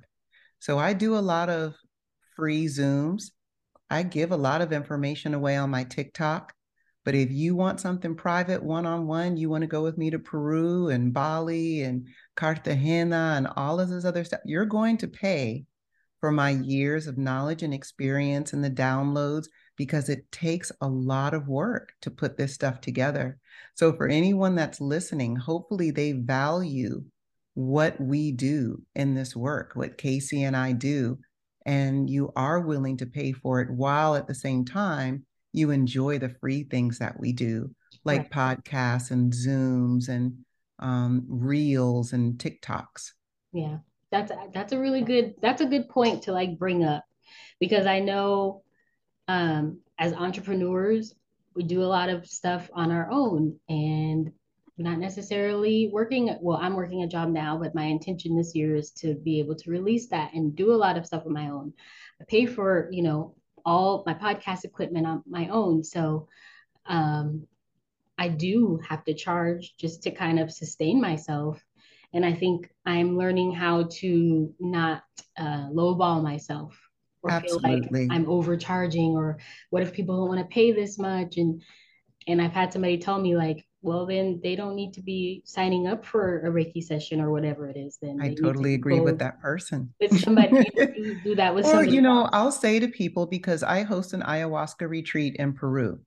[0.58, 1.74] So I do a lot of
[2.36, 3.30] free Zooms.
[3.88, 6.52] I give a lot of information away on my TikTok.
[7.04, 10.10] But if you want something private, one on one, you want to go with me
[10.10, 15.08] to Peru and Bali and Cartagena and all of this other stuff, you're going to
[15.08, 15.64] pay
[16.20, 19.46] for my years of knowledge and experience and the downloads
[19.76, 23.38] because it takes a lot of work to put this stuff together.
[23.74, 27.02] So, for anyone that's listening, hopefully they value
[27.54, 31.18] what we do in this work, what Casey and I do,
[31.66, 36.18] and you are willing to pay for it while at the same time you enjoy
[36.18, 37.70] the free things that we do,
[38.04, 38.58] like right.
[38.58, 40.38] podcasts and Zooms and
[40.78, 43.12] um, reels and TikToks.
[43.52, 43.78] Yeah,
[44.10, 47.04] that's that's a really good that's a good point to like bring up
[47.60, 48.62] because I know
[49.28, 51.14] um, as entrepreneurs,
[51.54, 54.32] we do a lot of stuff on our own and
[54.78, 56.36] not necessarily working.
[56.40, 59.54] Well, I'm working a job now, but my intention this year is to be able
[59.56, 61.72] to release that and do a lot of stuff on my own.
[62.20, 63.34] I pay for, you know,
[63.64, 65.84] all my podcast equipment on my own.
[65.84, 66.28] So
[66.86, 67.46] um,
[68.18, 71.62] I do have to charge just to kind of sustain myself.
[72.12, 75.02] And I think I'm learning how to not
[75.38, 76.78] uh, lowball myself
[77.22, 77.70] or Absolutely.
[77.70, 79.38] feel like I'm overcharging or
[79.70, 81.62] what if people don't want to pay this much and
[82.26, 85.86] and I've had somebody tell me like well then they don't need to be signing
[85.86, 89.18] up for a Reiki session or whatever it is then I totally to agree with
[89.18, 92.28] that person with somebody do, do that with or somebody you know.
[92.32, 96.00] I'll say to people because I host an ayahuasca retreat in Peru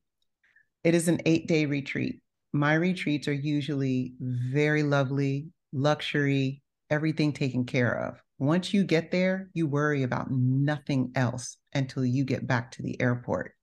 [0.83, 2.21] it is an 8-day retreat
[2.53, 9.49] my retreats are usually very lovely luxury everything taken care of once you get there,
[9.53, 13.53] you worry about nothing else until you get back to the airport.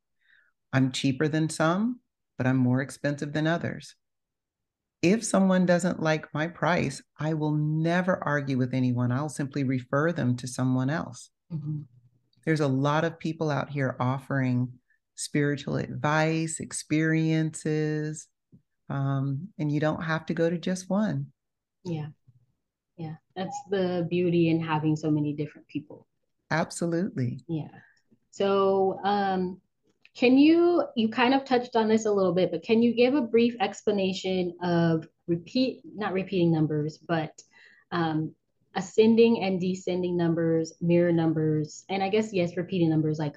[0.72, 2.00] I'm cheaper than some,
[2.38, 3.94] but I'm more expensive than others.
[5.02, 9.12] If someone doesn't like my price, I will never argue with anyone.
[9.12, 11.30] I'll simply refer them to someone else.
[11.52, 11.80] Mm-hmm.
[12.44, 14.72] There's a lot of people out here offering
[15.14, 18.28] spiritual advice, experiences,
[18.88, 21.26] um, and you don't have to go to just one.
[21.84, 22.06] Yeah.
[22.96, 23.14] Yeah.
[23.36, 26.06] That's the beauty in having so many different people.
[26.50, 27.40] Absolutely.
[27.48, 27.68] Yeah.
[28.30, 29.60] So um
[30.16, 33.14] can you you kind of touched on this a little bit but can you give
[33.14, 37.40] a brief explanation of repeat not repeating numbers but
[37.92, 38.34] um
[38.74, 43.36] ascending and descending numbers mirror numbers and i guess yes repeating numbers like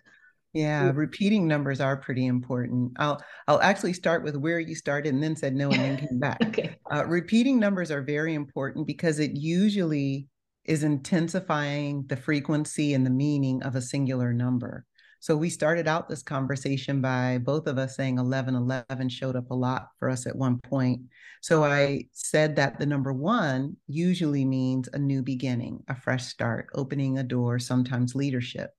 [0.54, 2.91] yeah, repeating numbers are pretty important.
[2.97, 6.20] I'll I'll actually start with where you started and then said no and then came
[6.20, 6.38] back.
[6.43, 6.78] okay.
[6.91, 10.28] Uh, repeating numbers are very important because it usually
[10.66, 14.86] is intensifying the frequency and the meaning of a singular number.
[15.20, 19.56] So we started out this conversation by both of us saying 1111 showed up a
[19.56, 21.01] lot for us at one point.
[21.41, 26.68] So I said that the number one usually means a new beginning, a fresh start,
[26.76, 28.72] opening a door, sometimes leadership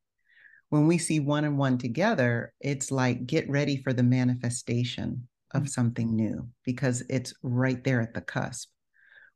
[0.71, 5.63] when we see one and one together, it's like get ready for the manifestation of
[5.63, 5.69] mm-hmm.
[5.69, 8.69] something new because it's right there at the cusp.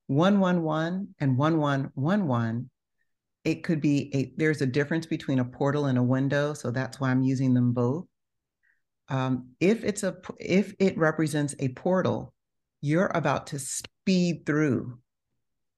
[0.08, 2.70] 111 and 1111
[3.44, 6.98] it could be a there's a difference between a portal and a window so that's
[6.98, 8.04] why i'm using them both
[9.10, 12.34] um, if it's a if it represents a portal
[12.80, 14.98] you're about to speed through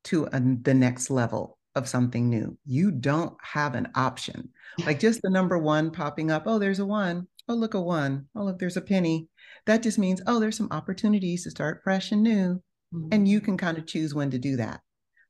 [0.05, 2.57] to a, the next level of something new.
[2.67, 4.51] You don't have an option.
[4.85, 6.45] Like just the number one popping up.
[6.47, 7.29] Oh, there's a one.
[7.49, 8.27] Oh, look, a one.
[8.35, 9.29] Oh, look, there's a penny.
[9.67, 12.63] That just means, oh, there's some opportunities to start fresh and new.
[12.95, 13.09] Mm-hmm.
[13.13, 14.81] And you can kind of choose when to do that.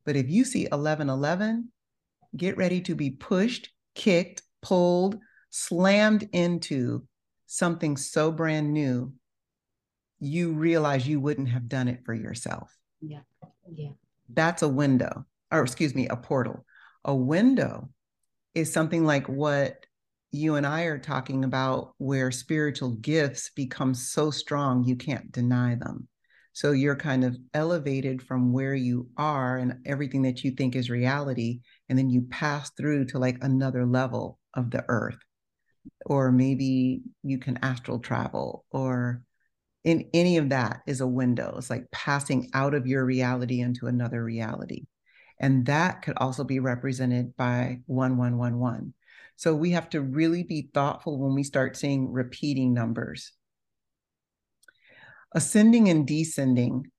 [0.04, 1.68] But if you see 1111,
[2.36, 5.18] get ready to be pushed, kicked, pulled,
[5.50, 7.06] slammed into
[7.46, 9.12] something so brand new,
[10.20, 12.74] you realize you wouldn't have done it for yourself.
[13.00, 13.20] Yeah.
[13.72, 13.90] Yeah.
[14.32, 16.64] That's a window or excuse me, a portal.
[17.04, 17.90] A window
[18.54, 19.84] is something like what
[20.32, 25.74] you and I are talking about, where spiritual gifts become so strong you can't deny
[25.74, 26.08] them.
[26.52, 30.90] So you're kind of elevated from where you are and everything that you think is
[30.90, 31.60] reality.
[31.88, 35.18] And then you pass through to like another level of the earth.
[36.06, 39.22] Or maybe you can astral travel or
[39.84, 41.54] in any of that is a window.
[41.56, 44.86] It's like passing out of your reality into another reality.
[45.40, 48.94] And that could also be represented by 1111.
[49.36, 53.32] So we have to really be thoughtful when we start seeing repeating numbers.
[55.32, 56.90] Ascending and descending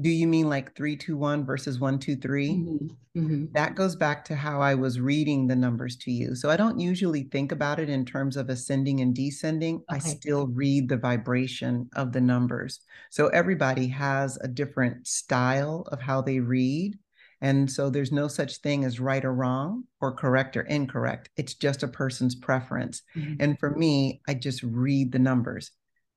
[0.00, 3.20] do you mean like 321 versus 123 mm-hmm.
[3.20, 3.44] mm-hmm.
[3.52, 6.78] that goes back to how i was reading the numbers to you so i don't
[6.78, 9.96] usually think about it in terms of ascending and descending okay.
[9.96, 12.80] i still read the vibration of the numbers
[13.10, 16.98] so everybody has a different style of how they read
[17.42, 21.54] and so there's no such thing as right or wrong or correct or incorrect it's
[21.54, 23.34] just a person's preference mm-hmm.
[23.40, 25.70] and for me i just read the numbers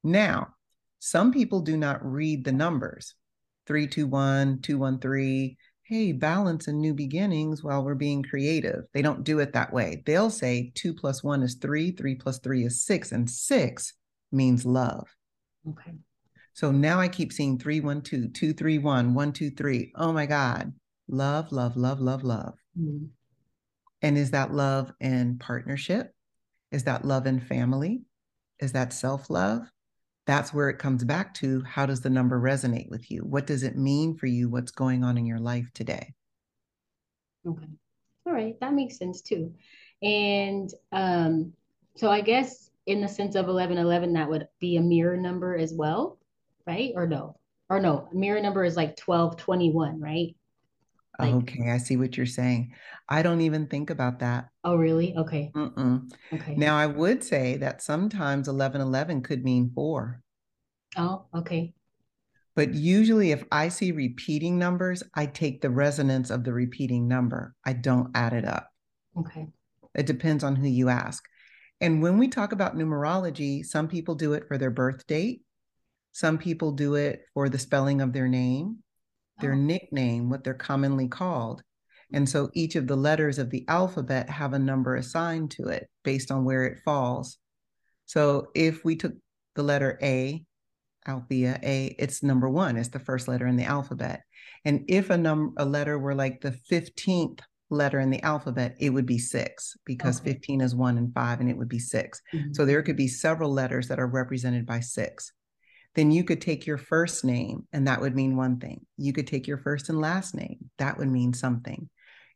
[0.04, 0.48] now
[1.00, 3.16] some people do not read the numbers
[3.68, 8.86] 321, 213, hey, balance and new beginnings while we're being creative.
[8.94, 10.02] They don't do it that way.
[10.06, 13.94] They'll say two plus one is three, three plus three is six, and six
[14.32, 15.08] means love.
[15.70, 15.94] Okay.
[16.54, 19.92] So now I keep seeing three, one, two, two, three, one, one, two, three.
[19.96, 20.74] Oh my God.
[21.08, 22.54] Love, love, love, love, love.
[22.80, 23.06] Mm-hmm.
[24.02, 26.14] And is that love in partnership?
[26.72, 28.02] Is that love in family?
[28.60, 29.70] Is that self love?
[30.26, 33.22] That's where it comes back to how does the number resonate with you?
[33.22, 34.50] What does it mean for you?
[34.50, 36.14] What's going on in your life today?
[37.46, 37.68] Okay.
[38.26, 38.58] All right.
[38.62, 39.54] That makes sense too.
[40.02, 41.54] And um,
[41.96, 45.74] so I guess in the sense of 1111, that would be a mirror number as
[45.74, 46.18] well,
[46.66, 46.92] right?
[46.96, 47.38] Or no?
[47.70, 50.36] Or no, mirror number is like 1221, right?
[51.20, 52.74] Like, okay, I see what you're saying.
[53.08, 54.50] I don't even think about that.
[54.64, 55.16] Oh, really?
[55.16, 55.52] Okay.
[55.56, 56.12] Mm-mm.
[56.34, 56.56] Okay.
[56.56, 60.22] Now, I would say that sometimes 1111 could mean four.
[60.98, 61.74] Oh, okay.
[62.56, 67.56] But usually, if I see repeating numbers, I take the resonance of the repeating number.
[67.66, 68.70] I don't add it up.
[69.18, 69.48] Okay.
[69.96, 71.24] It depends on who you ask.
[71.82, 75.42] And when we talk about numerology, some people do it for their birth date,
[76.12, 78.83] some people do it for the spelling of their name,
[79.44, 79.58] their oh.
[79.58, 81.62] nickname, what they're commonly called.
[82.12, 85.90] And so each of the letters of the alphabet have a number assigned to it
[86.04, 87.38] based on where it falls.
[88.06, 89.14] So if we took
[89.56, 90.44] the letter A,
[91.08, 94.22] Althea, A, it's number one, it's the first letter in the alphabet.
[94.64, 97.40] And if a number a letter were like the 15th
[97.70, 100.34] letter in the alphabet, it would be six because okay.
[100.34, 102.54] 15 is one and five, and it would be 6 mm-hmm.
[102.54, 105.34] So there could be several letters that are represented by six
[105.96, 108.86] then you could take your first name and that would mean one thing.
[108.98, 111.90] You could take your first and last name, that would mean something.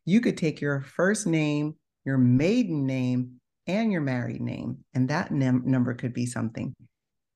[0.04, 5.30] You could take your first name, your maiden name, and your married name, and that
[5.30, 6.74] num- number could be something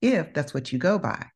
[0.01, 1.27] if that's what you go by.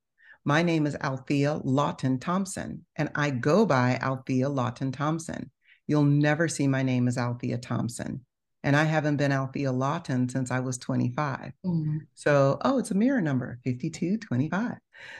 [0.44, 5.50] My name is Althea Lawton Thompson, and I go by Althea Lawton Thompson.
[5.86, 8.24] You'll never see my name as Althea Thompson.
[8.66, 11.52] And I haven't been Althea Lawton since I was 25.
[11.64, 11.98] Mm-hmm.
[12.14, 14.78] So, oh, it's a mirror number 5225.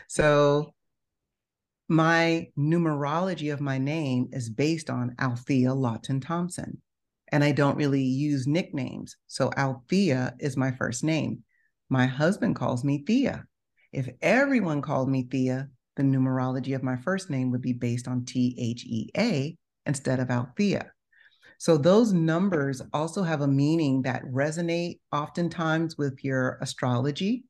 [0.09, 0.75] So,
[1.89, 6.83] my numerology of my name is based on Althea Lawton Thompson.
[7.31, 9.15] And I don't really use nicknames.
[9.29, 11.45] So, Althea is my first name.
[11.89, 13.45] My husband calls me Thea.
[13.93, 18.25] If everyone called me Thea, the numerology of my first name would be based on
[18.25, 20.91] T H E A instead of Althea.
[21.59, 27.45] So those numbers also have a meaning that resonate oftentimes with your astrology.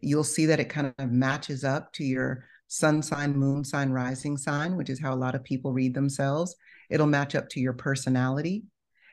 [0.00, 4.36] You'll see that it kind of matches up to your sun sign, moon sign, rising
[4.36, 6.56] sign, which is how a lot of people read themselves.
[6.90, 8.64] It'll match up to your personality,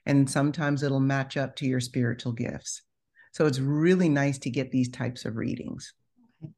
[0.06, 2.82] and sometimes it'll match up to your spiritual gifts.
[3.32, 5.94] So it's really nice to get these types of readings.
[6.44, 6.52] Okay.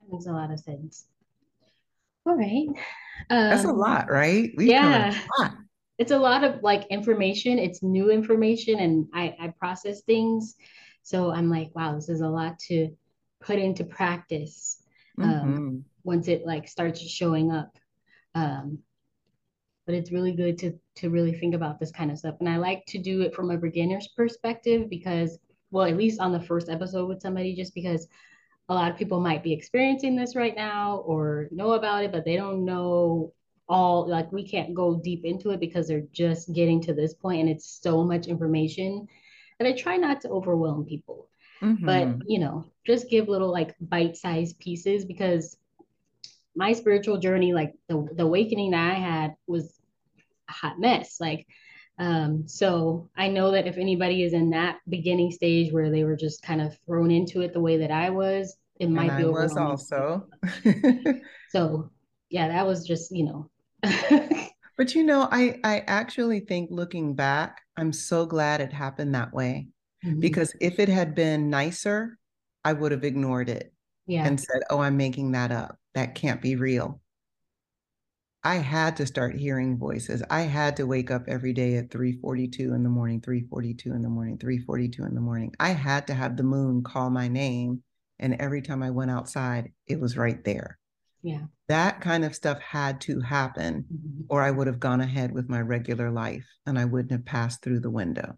[0.00, 1.06] That makes a lot of sense.
[2.26, 2.66] All right.
[3.30, 4.50] Um, That's a um, lot, right?
[4.56, 5.14] We've yeah.
[5.38, 5.52] A lot
[6.00, 7.58] it's a lot of like information.
[7.58, 10.56] It's new information and i i process things.
[11.02, 12.88] So i'm like wow this is a lot to
[13.42, 14.82] put into practice
[15.18, 15.76] um, mm-hmm.
[16.02, 17.76] once it like starts showing up.
[18.34, 18.78] Um,
[19.86, 22.36] but it's really good to to really think about this kind of stuff.
[22.40, 25.38] And i like to do it from a beginner's perspective because
[25.70, 28.08] well at least on the first episode with somebody just because
[28.70, 32.24] a lot of people might be experiencing this right now or know about it but
[32.24, 33.34] they don't know
[33.70, 37.40] all like we can't go deep into it because they're just getting to this point
[37.40, 39.06] and it's so much information
[39.58, 41.28] and i try not to overwhelm people
[41.62, 41.86] mm-hmm.
[41.86, 45.56] but you know just give little like bite-sized pieces because
[46.56, 49.78] my spiritual journey like the, the awakening that i had was
[50.48, 51.46] a hot mess like
[52.00, 56.16] um, so I know that if anybody is in that beginning stage where they were
[56.16, 59.24] just kind of thrown into it the way that I was, it might and be
[59.24, 60.26] I was also.
[61.50, 61.90] so
[62.30, 63.50] yeah, that was just, you know.
[64.76, 69.32] but you know, I I actually think looking back, I'm so glad it happened that
[69.32, 69.68] way.
[70.04, 70.20] Mm-hmm.
[70.20, 72.18] Because if it had been nicer,
[72.64, 73.72] I would have ignored it
[74.06, 74.26] yeah.
[74.26, 75.78] and said, "Oh, I'm making that up.
[75.94, 77.00] That can't be real."
[78.42, 80.22] I had to start hearing voices.
[80.30, 84.08] I had to wake up every day at 3:42 in the morning, 3:42 in the
[84.08, 85.54] morning, 3:42 in the morning.
[85.60, 87.82] I had to have the moon call my name
[88.20, 90.78] and every time I went outside, it was right there.
[91.22, 91.42] Yeah.
[91.68, 94.22] That kind of stuff had to happen mm-hmm.
[94.28, 97.62] or I would have gone ahead with my regular life and I wouldn't have passed
[97.62, 98.36] through the window.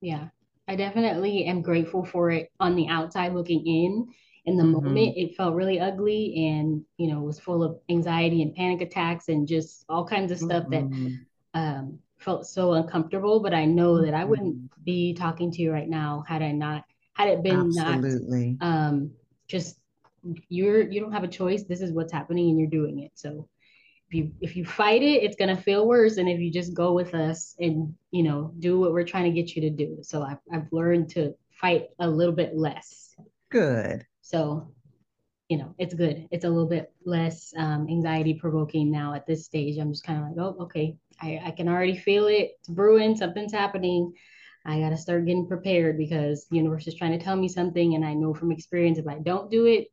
[0.00, 0.28] Yeah.
[0.68, 4.08] I definitely am grateful for it on the outside looking in
[4.44, 4.72] in the mm-hmm.
[4.72, 9.28] moment it felt really ugly and you know was full of anxiety and panic attacks
[9.28, 11.14] and just all kinds of stuff mm-hmm.
[11.54, 14.82] that um, felt so uncomfortable but i know that i wouldn't mm-hmm.
[14.84, 18.56] be talking to you right now had i not had it been Absolutely.
[18.60, 19.10] not um,
[19.46, 19.78] just
[20.48, 23.48] you're you don't have a choice this is what's happening and you're doing it so
[24.08, 26.74] if you if you fight it it's going to feel worse than if you just
[26.74, 29.98] go with us and you know do what we're trying to get you to do
[30.02, 33.14] so i've, I've learned to fight a little bit less
[33.50, 34.72] good so,
[35.48, 36.26] you know, it's good.
[36.30, 39.76] It's a little bit less um, anxiety provoking now at this stage.
[39.76, 42.52] I'm just kind of like, oh, okay, I, I can already feel it.
[42.60, 43.16] It's brewing.
[43.16, 44.14] Something's happening.
[44.64, 47.94] I got to start getting prepared because the universe is trying to tell me something.
[47.94, 49.88] And I know from experience, if I don't do it,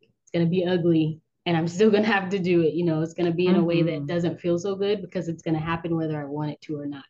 [0.00, 2.74] it's going to be ugly and I'm still going to have to do it.
[2.74, 4.06] You know, it's going to be in a way that mm-hmm.
[4.06, 6.86] doesn't feel so good because it's going to happen whether I want it to or
[6.86, 7.04] not.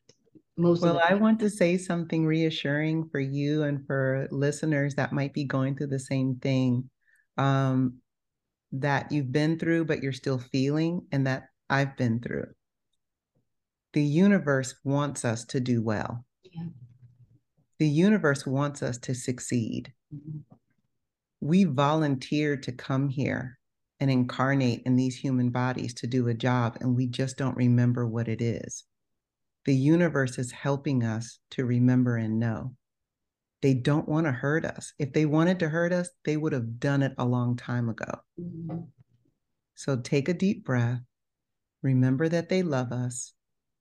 [0.56, 5.32] Most well, I want to say something reassuring for you and for listeners that might
[5.32, 6.90] be going through the same thing
[7.38, 7.98] um,
[8.72, 12.46] that you've been through, but you're still feeling, and that I've been through.
[13.94, 16.26] The universe wants us to do well.
[16.42, 16.64] Yeah.
[17.80, 19.92] The universe wants us to succeed.
[20.14, 20.40] Mm-hmm.
[21.40, 23.58] We volunteered to come here
[23.98, 28.06] and incarnate in these human bodies to do a job, and we just don't remember
[28.06, 28.84] what it is.
[29.64, 32.76] The universe is helping us to remember and know.
[33.62, 34.92] They don't want to hurt us.
[34.98, 38.20] If they wanted to hurt us, they would have done it a long time ago.
[38.38, 38.80] Mm-hmm.
[39.74, 41.00] So take a deep breath.
[41.82, 43.32] Remember that they love us.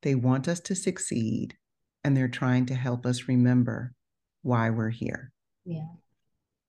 [0.04, 1.58] They want us to succeed,
[2.04, 3.94] and they're trying to help us remember
[4.42, 5.32] why we're here.
[5.66, 5.88] Yeah.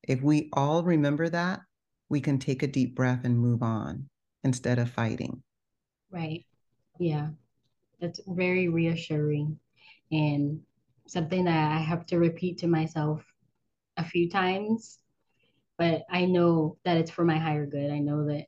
[0.07, 1.61] If we all remember that,
[2.09, 4.09] we can take a deep breath and move on
[4.43, 5.43] instead of fighting.
[6.11, 6.45] Right.
[6.99, 7.28] Yeah.
[8.01, 9.59] That's very reassuring
[10.11, 10.61] and
[11.07, 13.22] something that I have to repeat to myself
[13.97, 14.99] a few times.
[15.78, 17.91] But I know that it's for my higher good.
[17.91, 18.47] I know that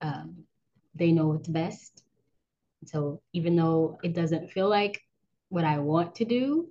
[0.00, 0.44] um,
[0.94, 2.02] they know what's best.
[2.86, 5.00] So even though it doesn't feel like
[5.48, 6.68] what I want to do,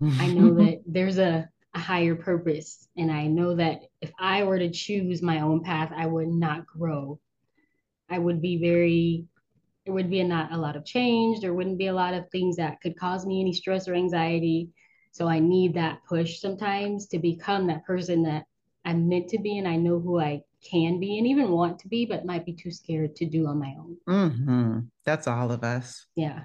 [0.02, 2.88] I know that there's a, a higher purpose.
[2.96, 6.66] And I know that if I were to choose my own path, I would not
[6.66, 7.20] grow.
[8.08, 9.26] I would be very
[9.84, 11.40] there would be a, not a lot of change.
[11.40, 14.68] There wouldn't be a lot of things that could cause me any stress or anxiety.
[15.12, 18.46] So I need that push sometimes to become that person that
[18.84, 21.88] I'm meant to be and I know who I can be and even want to
[21.88, 23.96] be, but might be too scared to do on my own.
[24.08, 24.78] Mm-hmm.
[25.04, 26.06] That's all of us.
[26.16, 26.40] Yeah.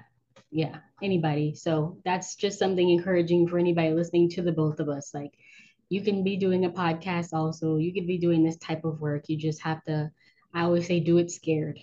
[0.52, 0.76] Yeah.
[1.02, 1.54] Anybody.
[1.54, 5.12] So that's just something encouraging for anybody listening to the both of us.
[5.12, 5.32] Like
[5.88, 7.78] you can be doing a podcast also.
[7.78, 9.28] You could be doing this type of work.
[9.28, 10.12] You just have to,
[10.54, 11.80] I always say, do it scared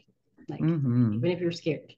[0.49, 1.13] like mm-hmm.
[1.13, 1.93] even if you're scared.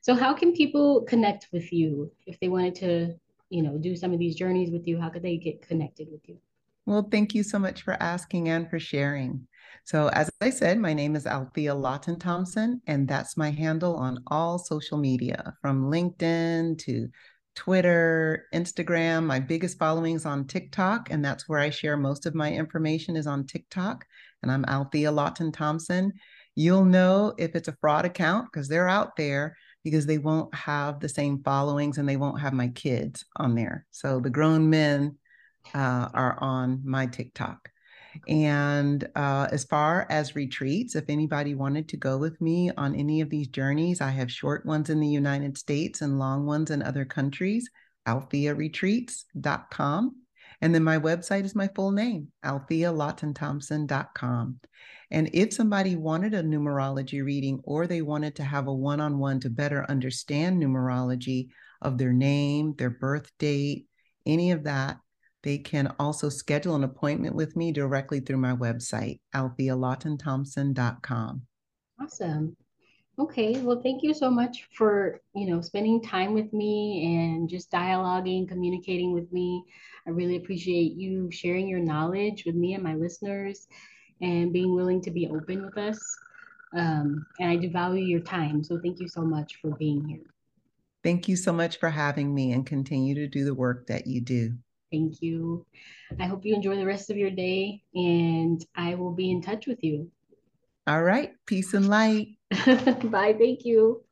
[0.00, 3.14] So how can people connect with you if they wanted to,
[3.50, 4.98] you know, do some of these journeys with you?
[4.98, 6.38] How could they get connected with you?
[6.86, 9.46] Well, thank you so much for asking and for sharing.
[9.84, 14.22] So, as I said, my name is Althea Lawton Thompson, and that's my handle on
[14.26, 17.08] all social media from LinkedIn to
[17.54, 19.24] Twitter, Instagram.
[19.24, 23.26] My biggest followings on TikTok, and that's where I share most of my information is
[23.26, 24.04] on TikTok.
[24.42, 26.12] And I'm Althea Lawton Thompson.
[26.54, 31.00] You'll know if it's a fraud account because they're out there because they won't have
[31.00, 33.86] the same followings and they won't have my kids on there.
[33.90, 35.16] So the grown men
[35.74, 37.70] uh, are on my TikTok.
[38.26, 43.20] And uh, as far as retreats, if anybody wanted to go with me on any
[43.20, 46.82] of these journeys, I have short ones in the United States and long ones in
[46.82, 47.70] other countries,
[48.06, 50.16] althearetreats.com.
[50.60, 54.58] And then my website is my full name, althealawtonthompson.com.
[55.10, 59.18] And if somebody wanted a numerology reading or they wanted to have a one on
[59.18, 61.48] one to better understand numerology
[61.80, 63.86] of their name, their birth date,
[64.26, 64.98] any of that,
[65.48, 71.42] they can also schedule an appointment with me directly through my website, althealawtonthompson.com.
[72.02, 72.54] Awesome.
[73.18, 77.70] Okay, well, thank you so much for you know spending time with me and just
[77.70, 79.64] dialoguing, communicating with me.
[80.06, 83.68] I really appreciate you sharing your knowledge with me and my listeners
[84.20, 85.98] and being willing to be open with us.
[86.76, 88.62] Um, and I do value your time.
[88.62, 90.26] So thank you so much for being here.
[91.02, 94.20] Thank you so much for having me and continue to do the work that you
[94.20, 94.58] do.
[94.90, 95.66] Thank you.
[96.18, 99.66] I hope you enjoy the rest of your day and I will be in touch
[99.66, 100.10] with you.
[100.86, 101.32] All right.
[101.46, 102.28] Peace and light.
[102.50, 103.36] Bye.
[103.38, 104.04] Thank you.